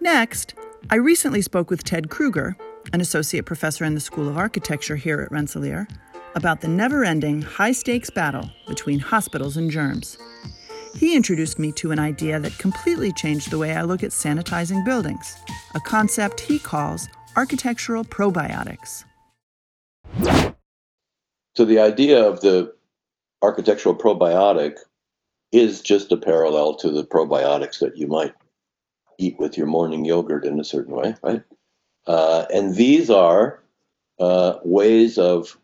Next, 0.01 0.55
I 0.89 0.95
recently 0.95 1.41
spoke 1.41 1.69
with 1.69 1.83
Ted 1.83 2.09
Krueger, 2.09 2.55
an 2.93 3.01
associate 3.01 3.45
professor 3.45 3.85
in 3.85 3.93
the 3.93 3.99
School 3.99 4.27
of 4.27 4.37
Architecture 4.37 4.95
here 4.95 5.21
at 5.21 5.31
Rensselaer, 5.31 5.87
about 6.35 6.61
the 6.61 6.67
never 6.67 7.03
ending, 7.03 7.41
high 7.41 7.71
stakes 7.71 8.09
battle 8.09 8.49
between 8.67 8.99
hospitals 8.99 9.57
and 9.57 9.71
germs. 9.71 10.17
He 10.95 11.15
introduced 11.15 11.59
me 11.59 11.71
to 11.73 11.91
an 11.91 11.99
idea 11.99 12.39
that 12.39 12.57
completely 12.57 13.11
changed 13.13 13.51
the 13.51 13.57
way 13.57 13.73
I 13.73 13.83
look 13.83 14.03
at 14.03 14.11
sanitizing 14.11 14.83
buildings, 14.83 15.37
a 15.75 15.79
concept 15.79 16.39
he 16.41 16.59
calls 16.59 17.07
architectural 17.35 18.03
probiotics. 18.03 19.05
So, 21.55 21.65
the 21.65 21.79
idea 21.79 22.23
of 22.23 22.41
the 22.41 22.73
architectural 23.41 23.95
probiotic 23.95 24.77
is 25.51 25.81
just 25.81 26.11
a 26.11 26.17
parallel 26.17 26.75
to 26.75 26.91
the 26.91 27.03
probiotics 27.03 27.79
that 27.79 27.97
you 27.97 28.07
might 28.07 28.33
eat 29.17 29.37
with 29.39 29.57
your 29.57 29.67
morning 29.67 30.05
yogurt 30.05 30.45
in 30.45 30.59
a 30.59 30.63
certain 30.63 30.95
way, 30.95 31.15
right? 31.23 31.43
Uh, 32.07 32.45
and 32.53 32.75
these 32.75 33.09
are 33.09 33.61
uh, 34.19 34.55
ways 34.63 35.17
of 35.17 35.57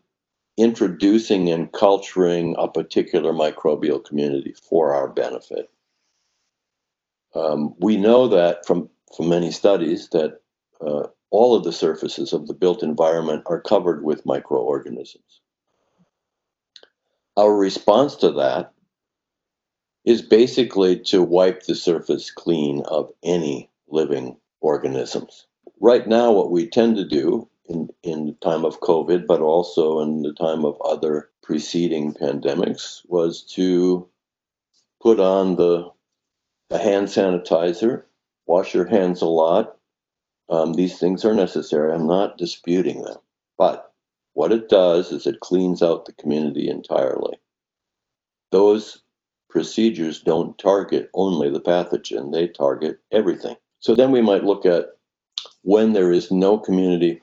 introducing 0.56 1.50
and 1.50 1.72
culturing 1.72 2.54
a 2.58 2.68
particular 2.68 3.32
microbial 3.32 4.04
community 4.04 4.54
for 4.68 4.94
our 4.94 5.08
benefit. 5.08 5.70
Um, 7.34 7.74
we 7.78 7.96
know 7.96 8.28
that 8.28 8.66
from, 8.66 8.88
from 9.14 9.28
many 9.28 9.50
studies 9.50 10.08
that 10.10 10.40
uh, 10.80 11.08
all 11.30 11.54
of 11.54 11.64
the 11.64 11.72
surfaces 11.72 12.32
of 12.32 12.46
the 12.46 12.54
built 12.54 12.82
environment 12.82 13.42
are 13.46 13.60
covered 13.60 14.02
with 14.02 14.24
microorganisms. 14.24 15.40
Our 17.36 17.54
response 17.54 18.16
to 18.16 18.32
that 18.32 18.72
is 20.04 20.22
basically 20.22 21.00
to 21.00 21.22
wipe 21.22 21.64
the 21.64 21.74
surface 21.74 22.30
clean 22.30 22.82
of 22.86 23.12
any 23.22 23.68
living 23.88 24.36
organisms. 24.60 25.46
Right 25.80 26.06
now, 26.06 26.32
what 26.32 26.50
we 26.50 26.68
tend 26.68 26.96
to 26.96 27.06
do 27.06 27.48
in, 27.68 27.90
in 28.02 28.26
the 28.26 28.32
time 28.34 28.64
of 28.64 28.80
COVID, 28.80 29.26
but 29.26 29.40
also 29.40 30.00
in 30.00 30.22
the 30.22 30.32
time 30.32 30.64
of 30.64 30.80
other 30.80 31.28
preceding 31.42 32.14
pandemics, 32.14 33.02
was 33.08 33.42
to 33.54 34.08
put 35.02 35.20
on 35.20 35.56
the, 35.56 35.90
the 36.70 36.78
hand 36.78 37.08
sanitizer, 37.08 38.04
wash 38.46 38.74
your 38.74 38.86
hands 38.86 39.20
a 39.20 39.26
lot. 39.26 39.76
Um, 40.48 40.72
these 40.72 40.98
things 40.98 41.24
are 41.24 41.34
necessary. 41.34 41.92
I'm 41.92 42.06
not 42.06 42.38
disputing 42.38 43.02
them. 43.02 43.18
But 43.58 43.92
what 44.36 44.52
it 44.52 44.68
does 44.68 45.12
is 45.12 45.26
it 45.26 45.40
cleans 45.40 45.82
out 45.82 46.04
the 46.04 46.12
community 46.12 46.68
entirely. 46.68 47.38
Those 48.52 48.98
procedures 49.48 50.20
don't 50.20 50.58
target 50.58 51.08
only 51.14 51.48
the 51.48 51.60
pathogen, 51.60 52.34
they 52.34 52.46
target 52.46 52.98
everything. 53.10 53.56
So 53.80 53.94
then 53.94 54.10
we 54.10 54.20
might 54.20 54.44
look 54.44 54.66
at 54.66 54.88
when 55.62 55.94
there 55.94 56.12
is 56.12 56.30
no 56.30 56.58
community 56.58 57.22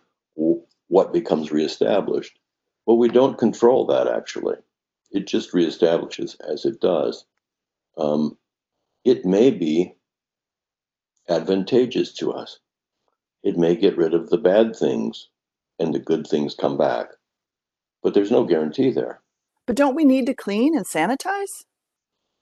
what 0.87 1.13
becomes 1.13 1.51
reestablished. 1.51 2.39
Well, 2.87 2.97
we 2.97 3.09
don't 3.09 3.37
control 3.37 3.85
that 3.85 4.07
actually. 4.07 4.55
It 5.11 5.27
just 5.27 5.51
reestablishes 5.51 6.35
as 6.51 6.65
it 6.65 6.81
does. 6.81 7.25
Um, 7.95 8.39
it 9.05 9.23
may 9.23 9.51
be 9.51 9.93
advantageous 11.29 12.11
to 12.13 12.33
us. 12.33 12.57
It 13.43 13.55
may 13.55 13.75
get 13.75 13.97
rid 13.97 14.15
of 14.15 14.31
the 14.31 14.39
bad 14.39 14.75
things 14.75 15.29
and 15.79 15.93
the 15.93 15.99
good 15.99 16.27
things 16.27 16.55
come 16.55 16.77
back. 16.77 17.07
But 18.01 18.13
there's 18.13 18.31
no 18.31 18.43
guarantee 18.43 18.91
there. 18.91 19.21
But 19.65 19.75
don't 19.75 19.95
we 19.95 20.05
need 20.05 20.25
to 20.25 20.33
clean 20.33 20.75
and 20.75 20.85
sanitize? 20.85 21.65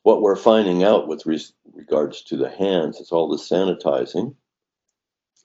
What 0.04 0.22
we're 0.22 0.36
finding 0.36 0.84
out 0.84 1.08
with 1.08 1.26
re- 1.26 1.44
regards 1.74 2.24
to 2.24 2.38
the 2.38 2.50
hands 2.50 3.00
is 3.00 3.12
all 3.12 3.30
the 3.30 3.38
sanitizing 3.38 4.36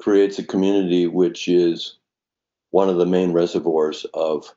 creates 0.00 0.38
a 0.38 0.44
community 0.44 1.06
which 1.06 1.48
is 1.48 1.98
one 2.70 2.88
of 2.88 2.96
the 2.96 3.06
main 3.06 3.32
reservoirs 3.32 4.04
of 4.14 4.54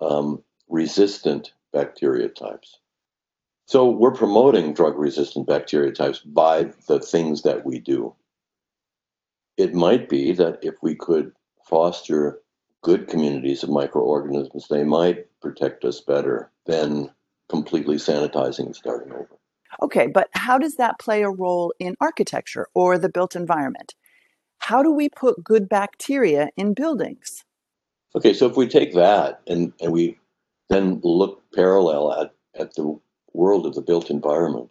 um, 0.00 0.42
resistant 0.68 1.52
bacteria 1.72 2.28
types. 2.28 2.78
So 3.66 3.90
we're 3.90 4.12
promoting 4.12 4.74
drug 4.74 4.98
resistant 4.98 5.46
bacteria 5.46 5.92
types 5.92 6.18
by 6.18 6.72
the 6.88 7.00
things 7.00 7.42
that 7.42 7.64
we 7.64 7.78
do. 7.78 8.14
It 9.56 9.74
might 9.74 10.08
be 10.08 10.32
that 10.32 10.58
if 10.62 10.74
we 10.82 10.94
could 10.94 11.32
foster 11.64 12.40
good 12.82 13.08
communities 13.08 13.62
of 13.62 13.70
microorganisms, 13.70 14.66
they 14.68 14.84
might 14.84 15.26
protect 15.40 15.84
us 15.84 16.00
better 16.00 16.50
than 16.66 17.10
completely 17.48 17.96
sanitizing 17.96 18.66
and 18.66 18.76
starting 18.76 19.12
over. 19.12 19.28
Okay, 19.80 20.06
but 20.06 20.28
how 20.34 20.58
does 20.58 20.76
that 20.76 20.98
play 20.98 21.22
a 21.22 21.30
role 21.30 21.72
in 21.78 21.96
architecture 22.00 22.68
or 22.74 22.98
the 22.98 23.08
built 23.08 23.34
environment? 23.34 23.94
How 24.58 24.82
do 24.82 24.92
we 24.92 25.08
put 25.08 25.42
good 25.42 25.68
bacteria 25.68 26.50
in 26.56 26.74
buildings? 26.74 27.44
Okay, 28.14 28.34
so 28.34 28.46
if 28.46 28.56
we 28.56 28.68
take 28.68 28.94
that 28.94 29.40
and, 29.46 29.72
and 29.80 29.92
we 29.92 30.18
then 30.68 31.00
look 31.02 31.42
parallel 31.54 32.12
at, 32.12 32.34
at 32.60 32.74
the 32.74 32.98
world 33.32 33.66
of 33.66 33.74
the 33.74 33.80
built 33.80 34.10
environment, 34.10 34.68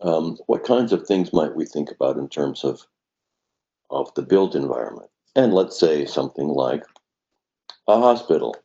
um, 0.00 0.38
what 0.46 0.64
kinds 0.64 0.92
of 0.92 1.06
things 1.06 1.32
might 1.32 1.54
we 1.54 1.64
think 1.64 1.90
about 1.90 2.16
in 2.16 2.28
terms 2.28 2.64
of, 2.64 2.86
of 3.90 4.14
the 4.14 4.22
built 4.22 4.54
environment? 4.54 5.10
And 5.34 5.52
let's 5.52 5.78
say 5.78 6.04
something 6.04 6.48
like 6.48 6.84
a 7.88 7.98
hospital. 7.98 8.56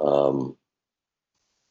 Um, 0.00 0.56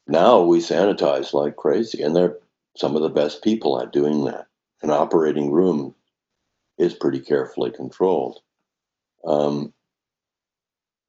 now 0.08 0.42
we 0.42 0.60
sanitize 0.60 1.34
like 1.34 1.56
crazy, 1.56 2.02
and 2.02 2.16
they're 2.16 2.38
some 2.78 2.96
of 2.96 3.02
the 3.02 3.10
best 3.10 3.44
people 3.44 3.82
at 3.82 3.94
doing 3.94 4.26
that. 4.26 4.48
An 4.82 4.92
operating 4.92 5.52
room 5.52 5.96
is 6.78 6.94
pretty 6.94 7.20
carefully 7.20 7.72
controlled. 7.72 8.40
Um, 9.26 9.74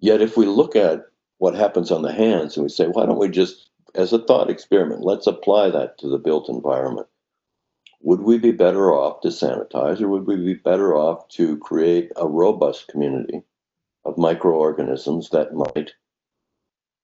Yet, 0.01 0.23
if 0.23 0.37
we 0.37 0.47
look 0.47 0.77
at 0.77 1.07
what 1.39 1.55
happens 1.55 1.91
on 1.91 2.03
the 2.03 2.13
hands 2.13 2.57
and 2.57 2.65
we 2.65 2.71
say, 2.71 2.87
why 2.87 3.07
don't 3.07 3.19
we 3.19 3.29
just, 3.29 3.71
as 3.95 4.13
a 4.13 4.19
thought 4.19 4.51
experiment, 4.51 5.03
let's 5.03 5.27
apply 5.27 5.71
that 5.71 5.99
to 5.99 6.09
the 6.09 6.19
built 6.19 6.49
environment? 6.49 7.07
Would 8.03 8.23
we 8.23 8.39
be 8.39 8.53
better 8.53 8.93
off 8.93 9.21
to 9.21 9.29
sanitize 9.29 10.01
or 10.01 10.09
would 10.09 10.27
we 10.27 10.37
be 10.37 10.55
better 10.55 10.97
off 10.97 11.29
to 11.31 11.59
create 11.59 12.11
a 12.17 12.27
robust 12.27 12.89
community 12.89 13.43
of 14.11 14.19
microorganisms 14.19 15.31
that 15.31 15.55
might 15.55 15.93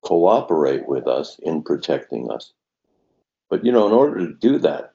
cooperate 0.02 0.88
with 0.88 1.06
us 1.06 1.38
in 1.42 1.62
protecting 1.62 2.30
us? 2.30 2.52
But, 3.48 3.64
you 3.64 3.72
know, 3.72 3.86
in 3.86 3.92
order 3.92 4.26
to 4.26 4.34
do 4.34 4.58
that, 4.58 4.92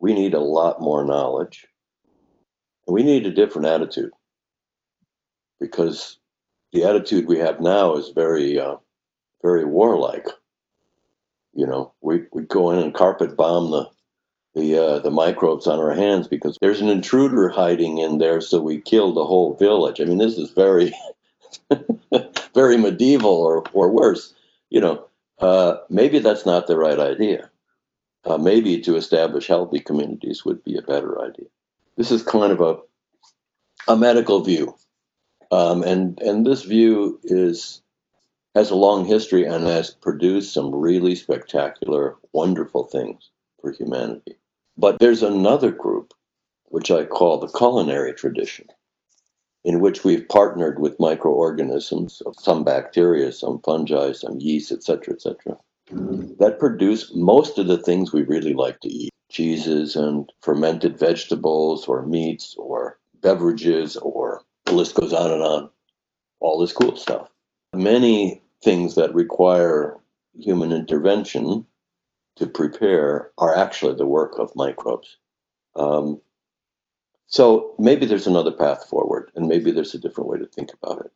we 0.00 0.12
need 0.12 0.34
a 0.34 0.40
lot 0.40 0.80
more 0.80 1.04
knowledge. 1.04 1.66
We 2.88 3.04
need 3.04 3.26
a 3.26 3.30
different 3.30 3.68
attitude 3.68 4.10
because 5.60 6.18
the 6.72 6.84
attitude 6.84 7.26
we 7.26 7.38
have 7.38 7.60
now 7.60 7.94
is 7.94 8.08
very, 8.08 8.58
uh, 8.58 8.76
very 9.42 9.64
warlike. 9.64 10.26
You 11.54 11.66
know, 11.66 11.92
we 12.00 12.24
we 12.32 12.42
go 12.42 12.70
in 12.70 12.78
and 12.78 12.94
carpet 12.94 13.36
bomb 13.36 13.70
the 13.70 13.90
the 14.54 14.78
uh, 14.78 14.98
the 15.00 15.10
microbes 15.10 15.66
on 15.66 15.78
our 15.78 15.92
hands 15.92 16.26
because 16.26 16.58
there's 16.60 16.80
an 16.80 16.88
intruder 16.88 17.48
hiding 17.48 17.98
in 17.98 18.18
there, 18.18 18.40
so 18.40 18.60
we 18.60 18.80
kill 18.80 19.12
the 19.12 19.24
whole 19.24 19.54
village. 19.54 20.00
I 20.00 20.04
mean, 20.04 20.18
this 20.18 20.38
is 20.38 20.50
very, 20.50 20.92
very 22.54 22.76
medieval 22.78 23.30
or 23.42 23.64
or 23.72 23.90
worse. 23.90 24.34
You 24.70 24.80
know, 24.80 25.06
uh, 25.40 25.78
maybe 25.90 26.18
that's 26.20 26.46
not 26.46 26.66
the 26.66 26.78
right 26.78 26.98
idea. 26.98 27.50
uh, 28.24 28.38
maybe 28.38 28.80
to 28.82 28.96
establish 28.96 29.48
healthy 29.48 29.80
communities 29.80 30.44
would 30.44 30.62
be 30.64 30.76
a 30.78 30.82
better 30.82 31.22
idea. 31.22 31.46
This 31.96 32.10
is 32.12 32.22
kind 32.22 32.52
of 32.52 32.60
a 32.60 32.78
a 33.88 33.96
medical 33.96 34.40
view, 34.42 34.76
um, 35.52 35.82
and 35.84 36.20
and 36.22 36.46
this 36.46 36.62
view 36.64 37.20
is 37.24 37.82
has 38.54 38.70
a 38.70 38.76
long 38.76 39.04
history 39.06 39.44
and 39.46 39.64
has 39.66 39.90
produced 39.92 40.54
some 40.54 40.74
really 40.74 41.14
spectacular, 41.16 42.16
wonderful 42.32 42.84
things 42.84 43.30
for 43.60 43.72
humanity. 43.72 44.36
But 44.78 44.98
there's 45.00 45.22
another 45.22 45.70
group, 45.72 46.14
which 46.66 46.90
I 46.90 47.04
call 47.04 47.38
the 47.38 47.48
culinary 47.48 48.14
tradition, 48.14 48.68
in 49.64 49.80
which 49.80 50.04
we've 50.04 50.28
partnered 50.28 50.80
with 50.80 50.98
microorganisms, 50.98 52.22
some 52.38 52.64
bacteria, 52.64 53.32
some 53.32 53.60
fungi, 53.60 54.12
some 54.12 54.40
yeast, 54.40 54.72
etc., 54.72 55.14
etc., 55.14 55.56
that 56.38 56.58
produce 56.58 57.12
most 57.14 57.58
of 57.58 57.66
the 57.66 57.78
things 57.78 58.12
we 58.12 58.22
really 58.22 58.54
like 58.54 58.80
to 58.80 58.88
eat 58.88 59.12
cheeses 59.30 59.96
and 59.96 60.30
fermented 60.42 60.98
vegetables 60.98 61.86
or 61.86 62.04
meats 62.06 62.54
or 62.58 62.98
beverages 63.20 63.96
or 63.96 64.42
the 64.66 64.72
list 64.72 64.94
goes 64.94 65.12
on 65.12 65.30
and 65.30 65.42
on 65.42 65.70
all 66.40 66.58
this 66.58 66.72
cool 66.72 66.96
stuff 66.96 67.28
many 67.74 68.42
things 68.62 68.94
that 68.94 69.14
require 69.14 69.96
human 70.38 70.72
intervention 70.72 71.64
to 72.36 72.46
prepare 72.46 73.30
are 73.38 73.56
actually 73.56 73.94
the 73.94 74.06
work 74.06 74.38
of 74.38 74.54
microbes 74.54 75.16
um, 75.76 76.20
so 77.32 77.74
maybe 77.78 78.06
there's 78.06 78.26
another 78.26 78.52
path 78.52 78.88
forward 78.88 79.30
and 79.34 79.48
maybe 79.48 79.72
there's 79.72 79.94
a 79.94 79.98
different 79.98 80.30
way 80.30 80.38
to 80.38 80.46
think 80.46 80.70
about 80.80 81.04
it 81.04 81.12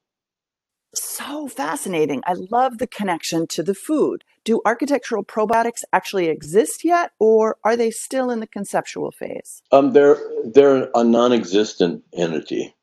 so 0.99 1.49
fascinating. 1.49 2.23
I 2.27 2.35
love 2.51 2.79
the 2.79 2.87
connection 2.87 3.47
to 3.49 3.63
the 3.63 3.75
food. 3.75 4.25
Do 4.45 4.61
architectural 4.65 5.25
probiotics 5.25 5.83
actually 5.93 6.29
exist 6.29 6.85
yet, 6.85 7.13
or 7.19 7.57
are 7.65 7.77
they 7.77 7.91
still 7.91 8.31
in 8.31 8.41
the 8.41 8.47
conceptual 8.47 9.11
phase? 9.11 9.63
Um, 9.73 9.93
they're 9.93 10.19
they're 10.45 10.89
a 10.95 11.05
non-existent 11.05 12.03
entity 12.13 12.75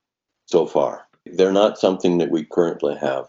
so 0.46 0.66
far. 0.66 1.08
They're 1.26 1.54
not 1.54 1.80
something 1.80 2.18
that 2.18 2.32
we 2.32 2.44
currently 2.44 2.96
have, 2.98 3.26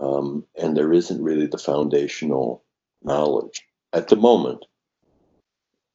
um, 0.00 0.44
and 0.56 0.76
there 0.76 0.92
isn't 0.92 1.22
really 1.22 1.46
the 1.46 1.58
foundational 1.58 2.62
knowledge 3.02 3.64
at 3.92 4.08
the 4.08 4.16
moment 4.16 4.64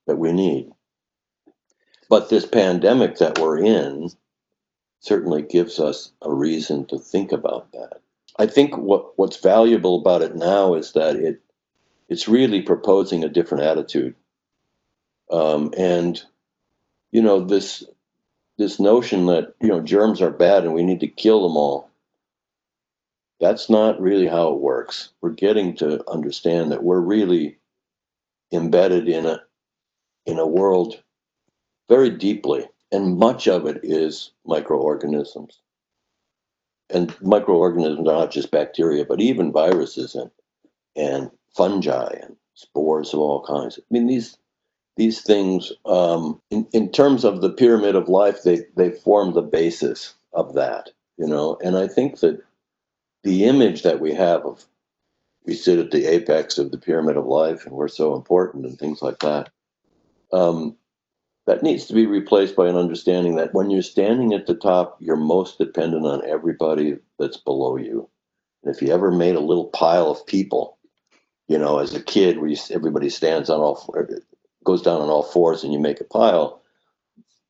that 0.08 0.18
we 0.18 0.32
need. 0.32 0.70
But 2.10 2.30
this 2.30 2.46
pandemic 2.46 3.18
that 3.18 3.38
we're 3.39 3.60
in 3.60 4.10
certainly 5.00 5.44
gives 5.44 5.80
us 5.80 6.12
a 6.22 6.34
reason 6.34 6.86
to 6.88 6.98
think 6.98 7.32
about 7.32 7.72
that. 7.72 8.01
I 8.38 8.48
think 8.48 8.78
what, 8.78 9.18
what's 9.18 9.38
valuable 9.38 10.00
about 10.00 10.22
it 10.22 10.36
now 10.36 10.74
is 10.74 10.94
that 10.94 11.16
it 11.16 11.42
it's 12.10 12.28
really 12.28 12.63
proposing 12.63 13.24
a 13.24 13.30
different 13.30 13.63
attitude. 13.63 14.16
Um, 15.30 15.74
and 15.78 16.22
you 17.12 17.22
know 17.22 17.42
this 17.42 17.84
this 18.58 18.80
notion 18.80 19.28
that 19.28 19.54
you 19.62 19.68
know 19.68 19.82
germs 19.82 20.22
are 20.22 20.32
bad 20.32 20.63
and 20.63 20.74
we 20.74 20.84
need 20.84 21.01
to 21.01 21.08
kill 21.08 21.44
them 21.44 21.58
all. 21.58 21.89
That's 23.39 23.70
not 23.70 24.01
really 24.01 24.28
how 24.28 24.54
it 24.54 24.60
works. 24.60 25.10
We're 25.22 25.30
getting 25.30 25.75
to 25.78 26.04
understand 26.10 26.72
that 26.72 26.84
we're 26.84 27.00
really 27.00 27.60
embedded 28.51 29.08
in 29.08 29.28
a 29.28 29.44
in 30.25 30.39
a 30.39 30.48
world 30.48 31.01
very 31.89 32.10
deeply 32.12 32.65
and 32.91 33.17
much 33.17 33.48
of 33.48 33.65
it 33.67 33.79
is 33.84 34.31
microorganisms. 34.46 35.60
And 36.89 37.15
microorganisms 37.22 38.08
are 38.08 38.19
not 38.19 38.31
just 38.31 38.51
bacteria, 38.51 39.05
but 39.05 39.22
even 39.22 39.51
viruses 39.51 40.15
and 40.15 40.31
and 40.96 41.29
fungi 41.55 42.15
and 42.22 42.36
spores 42.55 43.13
of 43.13 43.19
all 43.19 43.43
kinds. 43.46 43.77
I 43.79 43.84
mean, 43.91 44.08
these 44.08 44.38
these 44.98 45.22
things, 45.22 45.72
um, 45.86 46.41
in, 46.50 46.67
in 46.74 46.91
terms 46.91 47.24
of 47.24 47.41
the 47.41 47.51
pyramid 47.51 47.96
of 47.96 48.10
life, 48.10 48.43
they 48.43 48.65
they 48.75 48.89
form 48.89 49.34
the 49.34 49.41
basis 49.43 50.15
of 50.34 50.56
that, 50.56 50.89
you 51.17 51.28
know. 51.28 51.58
And 51.63 51.78
I 51.78 51.88
think 51.88 52.19
that 52.21 52.41
the 53.23 53.45
image 53.45 53.84
that 53.84 53.99
we 53.99 54.13
have 54.13 54.45
of 54.45 54.65
we 55.45 55.54
sit 55.54 55.80
at 55.80 55.91
the 55.91 56.06
apex 56.06 56.58
of 56.58 56.71
the 56.71 56.78
pyramid 56.78 57.17
of 57.17 57.25
life 57.25 57.65
and 57.65 57.73
we're 57.75 57.88
so 57.88 58.15
important 58.15 58.65
and 58.65 58.78
things 58.78 59.02
like 59.02 59.19
that. 59.19 59.49
Um, 60.34 60.75
that 61.49 61.63
needs 61.63 61.88
to 61.88 61.95
be 61.95 62.05
replaced 62.05 62.55
by 62.55 62.69
an 62.69 62.75
understanding 62.75 63.35
that 63.35 63.55
when 63.55 63.71
you're 63.71 63.81
standing 63.81 64.35
at 64.35 64.45
the 64.45 64.53
top, 64.53 64.95
you're 64.99 65.15
most 65.15 65.57
dependent 65.57 66.05
on 66.05 66.23
everybody 66.23 66.95
that's 67.17 67.38
below 67.38 67.75
you. 67.75 68.07
And 68.63 68.75
if 68.75 68.83
you 68.83 68.93
ever 68.93 69.09
made 69.09 69.33
a 69.33 69.39
little 69.39 69.65
pile 69.65 70.12
of 70.12 70.23
people, 70.27 70.77
you 71.47 71.57
know, 71.57 71.79
as 71.79 71.95
a 71.95 72.03
kid, 72.03 72.38
where 72.38 72.49
you, 72.49 72.57
everybody 72.69 73.09
stands 73.09 73.49
on 73.49 73.62
all, 73.62 73.95
goes 74.63 74.83
down 74.83 75.01
on 75.01 75.09
all 75.09 75.23
fours, 75.23 75.63
and 75.63 75.73
you 75.73 75.79
make 75.79 75.99
a 75.99 76.03
pile, 76.03 76.62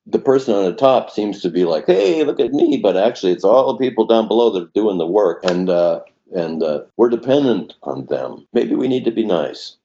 the 0.05 0.17
person 0.17 0.55
on 0.55 0.63
the 0.63 0.75
top 0.77 1.12
seems 1.12 1.41
to 1.41 1.49
be 1.49 1.65
like, 1.65 1.85
"Hey, 1.85 2.23
look 2.23 2.39
at 2.39 2.53
me," 2.53 2.77
but 2.77 2.95
actually, 2.95 3.33
it's 3.33 3.43
all 3.43 3.73
the 3.73 3.85
people 3.85 4.05
down 4.05 4.29
below 4.29 4.49
that 4.51 4.63
are 4.63 4.71
doing 4.73 4.97
the 4.97 5.05
work, 5.05 5.43
and 5.43 5.69
uh, 5.69 5.99
and 6.33 6.63
uh, 6.63 6.83
we're 6.95 7.09
dependent 7.09 7.75
on 7.83 8.05
them. 8.05 8.47
Maybe 8.53 8.75
we 8.75 8.88
need 8.88 9.03
to 9.03 9.12
be 9.12 9.25
nice 9.25 9.75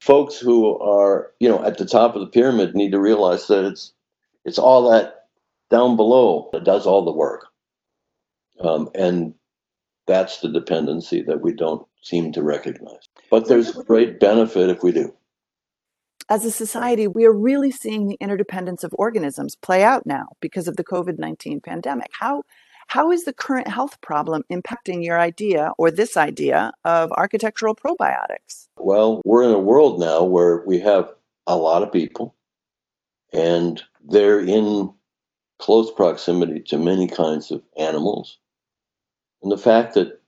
folks 0.00 0.38
who 0.38 0.78
are 0.78 1.32
you 1.38 1.48
know 1.48 1.62
at 1.64 1.78
the 1.78 1.86
top 1.86 2.14
of 2.14 2.20
the 2.20 2.26
pyramid 2.26 2.74
need 2.74 2.92
to 2.92 3.00
realize 3.00 3.46
that 3.46 3.64
it's 3.64 3.92
it's 4.44 4.58
all 4.58 4.90
that 4.90 5.26
down 5.70 5.96
below 5.96 6.48
that 6.52 6.64
does 6.64 6.86
all 6.86 7.04
the 7.04 7.12
work. 7.12 7.46
Um, 8.60 8.90
and 8.94 9.34
that's 10.06 10.40
the 10.40 10.48
dependency 10.48 11.22
that 11.22 11.40
we 11.40 11.52
don't 11.52 11.86
seem 12.02 12.32
to 12.32 12.42
recognize. 12.42 13.08
But 13.30 13.48
there's 13.48 13.72
great 13.72 14.20
benefit 14.20 14.68
if 14.68 14.82
we 14.82 14.92
do. 14.92 15.14
As 16.28 16.44
a 16.44 16.50
society, 16.50 17.06
we 17.06 17.24
are 17.24 17.32
really 17.32 17.70
seeing 17.70 18.06
the 18.06 18.16
interdependence 18.20 18.84
of 18.84 18.94
organisms 18.94 19.56
play 19.56 19.82
out 19.82 20.06
now 20.06 20.26
because 20.40 20.68
of 20.68 20.76
the 20.76 20.84
COVID 20.84 21.18
19 21.18 21.60
pandemic. 21.60 22.08
How, 22.12 22.42
how 22.90 23.12
is 23.12 23.24
the 23.24 23.32
current 23.32 23.68
health 23.68 24.00
problem 24.00 24.42
impacting 24.50 25.04
your 25.04 25.20
idea 25.20 25.70
or 25.78 25.92
this 25.92 26.16
idea 26.16 26.72
of 26.84 27.12
architectural 27.12 27.76
probiotics? 27.76 28.66
Well, 28.78 29.22
we're 29.24 29.44
in 29.44 29.54
a 29.54 29.60
world 29.60 30.00
now 30.00 30.24
where 30.24 30.64
we 30.66 30.80
have 30.80 31.08
a 31.46 31.56
lot 31.56 31.84
of 31.84 31.92
people 31.92 32.34
and 33.32 33.80
they're 34.08 34.40
in 34.40 34.92
close 35.60 35.92
proximity 35.92 36.58
to 36.62 36.78
many 36.78 37.06
kinds 37.06 37.52
of 37.52 37.62
animals. 37.78 38.38
And 39.40 39.52
the 39.52 39.58
fact 39.58 39.94
that 39.94 40.20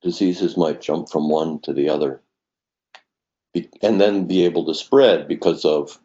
diseases 0.00 0.56
might 0.56 0.80
jump 0.80 1.10
from 1.10 1.28
one 1.28 1.60
to 1.60 1.74
the 1.74 1.90
other 1.90 2.22
and 3.82 4.00
then 4.00 4.26
be 4.26 4.46
able 4.46 4.64
to 4.64 4.74
spread 4.74 5.28
because 5.28 5.66
of 5.66 5.98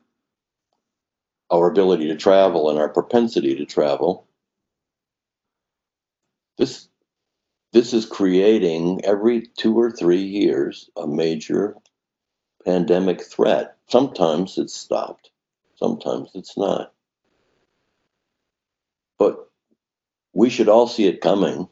our 1.49 1.69
ability 1.69 2.07
to 2.09 2.17
travel 2.17 2.69
and 2.69 2.77
our 2.77 2.89
propensity 2.89 3.55
to 3.55 3.65
travel 3.65 4.27
this 6.57 6.87
this 7.73 7.93
is 7.93 8.05
creating 8.05 9.03
every 9.03 9.47
two 9.57 9.77
or 9.77 9.91
three 9.91 10.23
years 10.23 10.89
a 10.95 11.05
major 11.05 11.75
pandemic 12.63 13.21
threat. 13.21 13.75
Sometimes 13.87 14.57
it's 14.57 14.73
stopped, 14.73 15.29
sometimes 15.75 16.31
it's 16.35 16.57
not. 16.57 16.93
But 19.19 19.49
we 20.33 20.49
should 20.49 20.69
all 20.69 20.87
see 20.87 21.05
it 21.07 21.21
coming. 21.21 21.67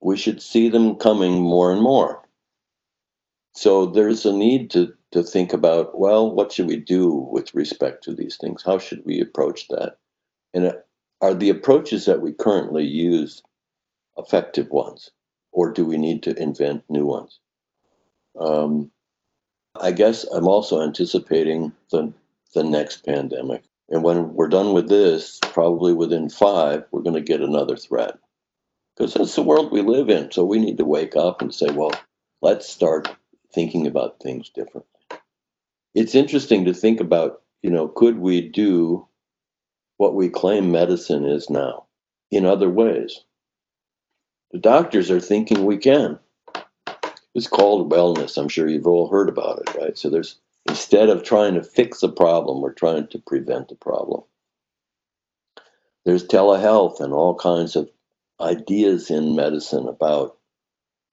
We 0.00 0.16
should 0.16 0.40
see 0.40 0.70
them 0.70 0.96
coming 0.96 1.42
more 1.42 1.72
and 1.72 1.82
more. 1.82 2.26
So 3.52 3.86
there's 3.86 4.24
a 4.24 4.32
need 4.32 4.70
to, 4.70 4.94
to 5.12 5.22
think 5.22 5.52
about 5.52 5.98
well, 5.98 6.34
what 6.34 6.52
should 6.52 6.66
we 6.66 6.76
do 6.76 7.10
with 7.10 7.54
respect 7.54 8.04
to 8.04 8.14
these 8.14 8.36
things? 8.36 8.62
How 8.64 8.78
should 8.78 9.02
we 9.04 9.20
approach 9.20 9.68
that? 9.68 9.98
And 10.54 10.66
uh, 10.66 10.72
are 11.20 11.34
the 11.34 11.50
approaches 11.50 12.06
that 12.06 12.22
we 12.22 12.32
currently 12.32 12.84
use 12.84 13.42
effective 14.20 14.70
ones, 14.70 15.10
or 15.52 15.72
do 15.72 15.84
we 15.84 15.98
need 15.98 16.22
to 16.22 16.40
invent 16.40 16.84
new 16.88 17.06
ones? 17.06 17.40
Um, 18.38 18.90
I 19.80 19.92
guess 19.92 20.24
I'm 20.24 20.46
also 20.46 20.82
anticipating 20.82 21.72
the 21.90 22.12
the 22.54 22.64
next 22.64 23.04
pandemic, 23.04 23.62
and 23.88 24.02
when 24.02 24.34
we're 24.34 24.48
done 24.48 24.72
with 24.72 24.88
this, 24.88 25.38
probably 25.52 25.92
within 25.92 26.28
five, 26.28 26.84
we're 26.90 27.02
going 27.02 27.14
to 27.14 27.32
get 27.32 27.40
another 27.40 27.76
threat, 27.76 28.18
because 28.96 29.14
that's 29.14 29.36
the 29.36 29.42
world 29.42 29.70
we 29.70 29.82
live 29.82 30.08
in. 30.08 30.32
So 30.32 30.44
we 30.44 30.58
need 30.58 30.78
to 30.78 30.84
wake 30.84 31.14
up 31.14 31.42
and 31.42 31.54
say, 31.54 31.70
well, 31.70 31.92
let's 32.42 32.68
start 32.68 33.08
thinking 33.54 33.86
about 33.86 34.20
things 34.20 34.50
differently. 34.50 34.90
It's 35.94 36.14
interesting 36.14 36.64
to 36.64 36.74
think 36.74 37.00
about, 37.00 37.42
you 37.62 37.70
know, 37.70 37.88
could 37.88 38.18
we 38.18 38.40
do 38.48 39.06
what 39.96 40.14
we 40.14 40.28
claim 40.28 40.72
medicine 40.72 41.24
is 41.24 41.50
now 41.50 41.86
in 42.30 42.46
other 42.46 42.70
ways? 42.70 43.24
The 44.52 44.58
doctors 44.58 45.10
are 45.10 45.20
thinking 45.20 45.64
we 45.64 45.78
can. 45.78 46.18
It's 47.34 47.46
called 47.46 47.90
wellness. 47.92 48.36
I'm 48.36 48.48
sure 48.48 48.68
you've 48.68 48.86
all 48.86 49.08
heard 49.08 49.28
about 49.28 49.60
it, 49.60 49.74
right? 49.76 49.98
So 49.98 50.10
there's 50.10 50.36
instead 50.68 51.08
of 51.08 51.22
trying 51.22 51.54
to 51.54 51.62
fix 51.62 52.02
a 52.02 52.08
problem, 52.08 52.60
we're 52.60 52.72
trying 52.72 53.06
to 53.08 53.18
prevent 53.18 53.70
a 53.72 53.76
problem. 53.76 54.22
There's 56.04 56.26
telehealth 56.26 57.00
and 57.00 57.12
all 57.12 57.34
kinds 57.34 57.76
of 57.76 57.90
ideas 58.40 59.10
in 59.10 59.36
medicine 59.36 59.86
about 59.86 60.36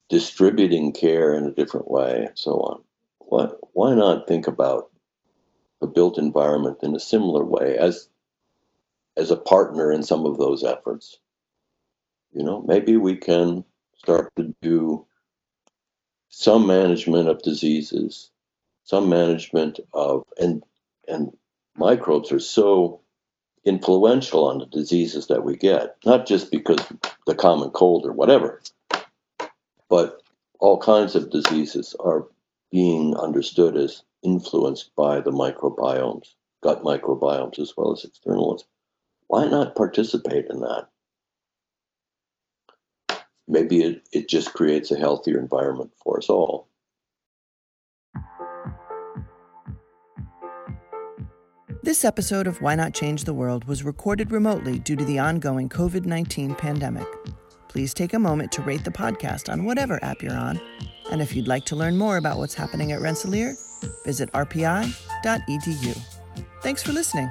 distributing 0.09 0.93
care 0.93 1.33
in 1.33 1.45
a 1.45 1.51
different 1.51 1.91
way 1.91 2.25
and 2.27 2.37
so 2.37 2.53
on. 2.53 2.83
Why, 3.19 3.49
why 3.73 3.93
not 3.93 4.27
think 4.27 4.47
about 4.47 4.89
the 5.81 5.87
built 5.87 6.17
environment 6.17 6.79
in 6.83 6.95
a 6.95 6.99
similar 6.99 7.43
way 7.43 7.77
as 7.77 8.09
as 9.17 9.31
a 9.31 9.35
partner 9.37 9.91
in 9.91 10.03
some 10.03 10.25
of 10.25 10.37
those 10.37 10.63
efforts. 10.63 11.19
You 12.37 12.43
know, 12.43 12.61
maybe 12.61 12.97
we 12.97 13.15
can 13.15 13.65
start 13.97 14.31
to 14.35 14.53
do 14.61 15.07
some 16.29 16.67
management 16.67 17.29
of 17.29 17.41
diseases, 17.41 18.29
some 18.83 19.09
management 19.09 19.79
of 19.91 20.23
and 20.39 20.63
and 21.07 21.35
microbes 21.75 22.31
are 22.31 22.39
so 22.39 23.01
influential 23.65 24.45
on 24.45 24.59
the 24.59 24.67
diseases 24.67 25.27
that 25.27 25.43
we 25.43 25.57
get, 25.57 25.95
not 26.05 26.27
just 26.27 26.51
because 26.51 26.79
the 27.25 27.33
common 27.33 27.71
cold 27.71 28.05
or 28.05 28.11
whatever, 28.11 28.61
but 29.89 30.21
all 30.59 30.77
kinds 30.77 31.15
of 31.15 31.31
diseases 31.31 31.95
are 31.99 32.27
being 32.71 33.17
understood 33.17 33.75
as 33.75 34.03
influenced 34.21 34.95
by 34.95 35.21
the 35.21 35.31
microbiomes, 35.31 36.35
gut 36.61 36.83
microbiomes 36.83 37.57
as 37.57 37.73
well 37.75 37.93
as 37.93 38.05
external 38.05 38.49
ones. 38.49 38.63
Why 39.25 39.47
not 39.47 39.75
participate 39.75 40.45
in 40.51 40.59
that? 40.59 40.87
Maybe 43.47 43.81
it, 43.81 44.07
it 44.11 44.27
just 44.27 44.53
creates 44.53 44.91
a 44.91 44.97
healthier 44.97 45.39
environment 45.39 45.91
for 45.95 46.17
us 46.17 46.29
all. 46.29 46.67
This 51.83 52.03
episode 52.03 52.47
of 52.47 52.61
Why 52.61 52.75
Not 52.75 52.93
Change 52.93 53.23
the 53.23 53.33
World 53.33 53.63
was 53.63 53.83
recorded 53.83 54.31
remotely 54.31 54.79
due 54.79 54.97
to 54.97 55.05
the 55.05 55.19
ongoing 55.19 55.69
COVID 55.69 56.05
19 56.05 56.55
pandemic. 56.55 57.07
Please 57.69 57.93
take 57.93 58.13
a 58.13 58.19
moment 58.19 58.51
to 58.53 58.61
rate 58.61 58.83
the 58.83 58.91
podcast 58.91 59.49
on 59.49 59.63
whatever 59.63 59.97
app 60.03 60.21
you're 60.21 60.35
on. 60.35 60.59
And 61.11 61.21
if 61.21 61.33
you'd 61.33 61.47
like 61.47 61.63
to 61.65 61.77
learn 61.77 61.97
more 61.97 62.17
about 62.17 62.39
what's 62.39 62.53
happening 62.53 62.91
at 62.91 62.99
Rensselaer, 62.99 63.55
visit 64.03 64.29
rpi.edu. 64.33 65.97
Thanks 66.61 66.83
for 66.83 66.91
listening. 66.91 67.29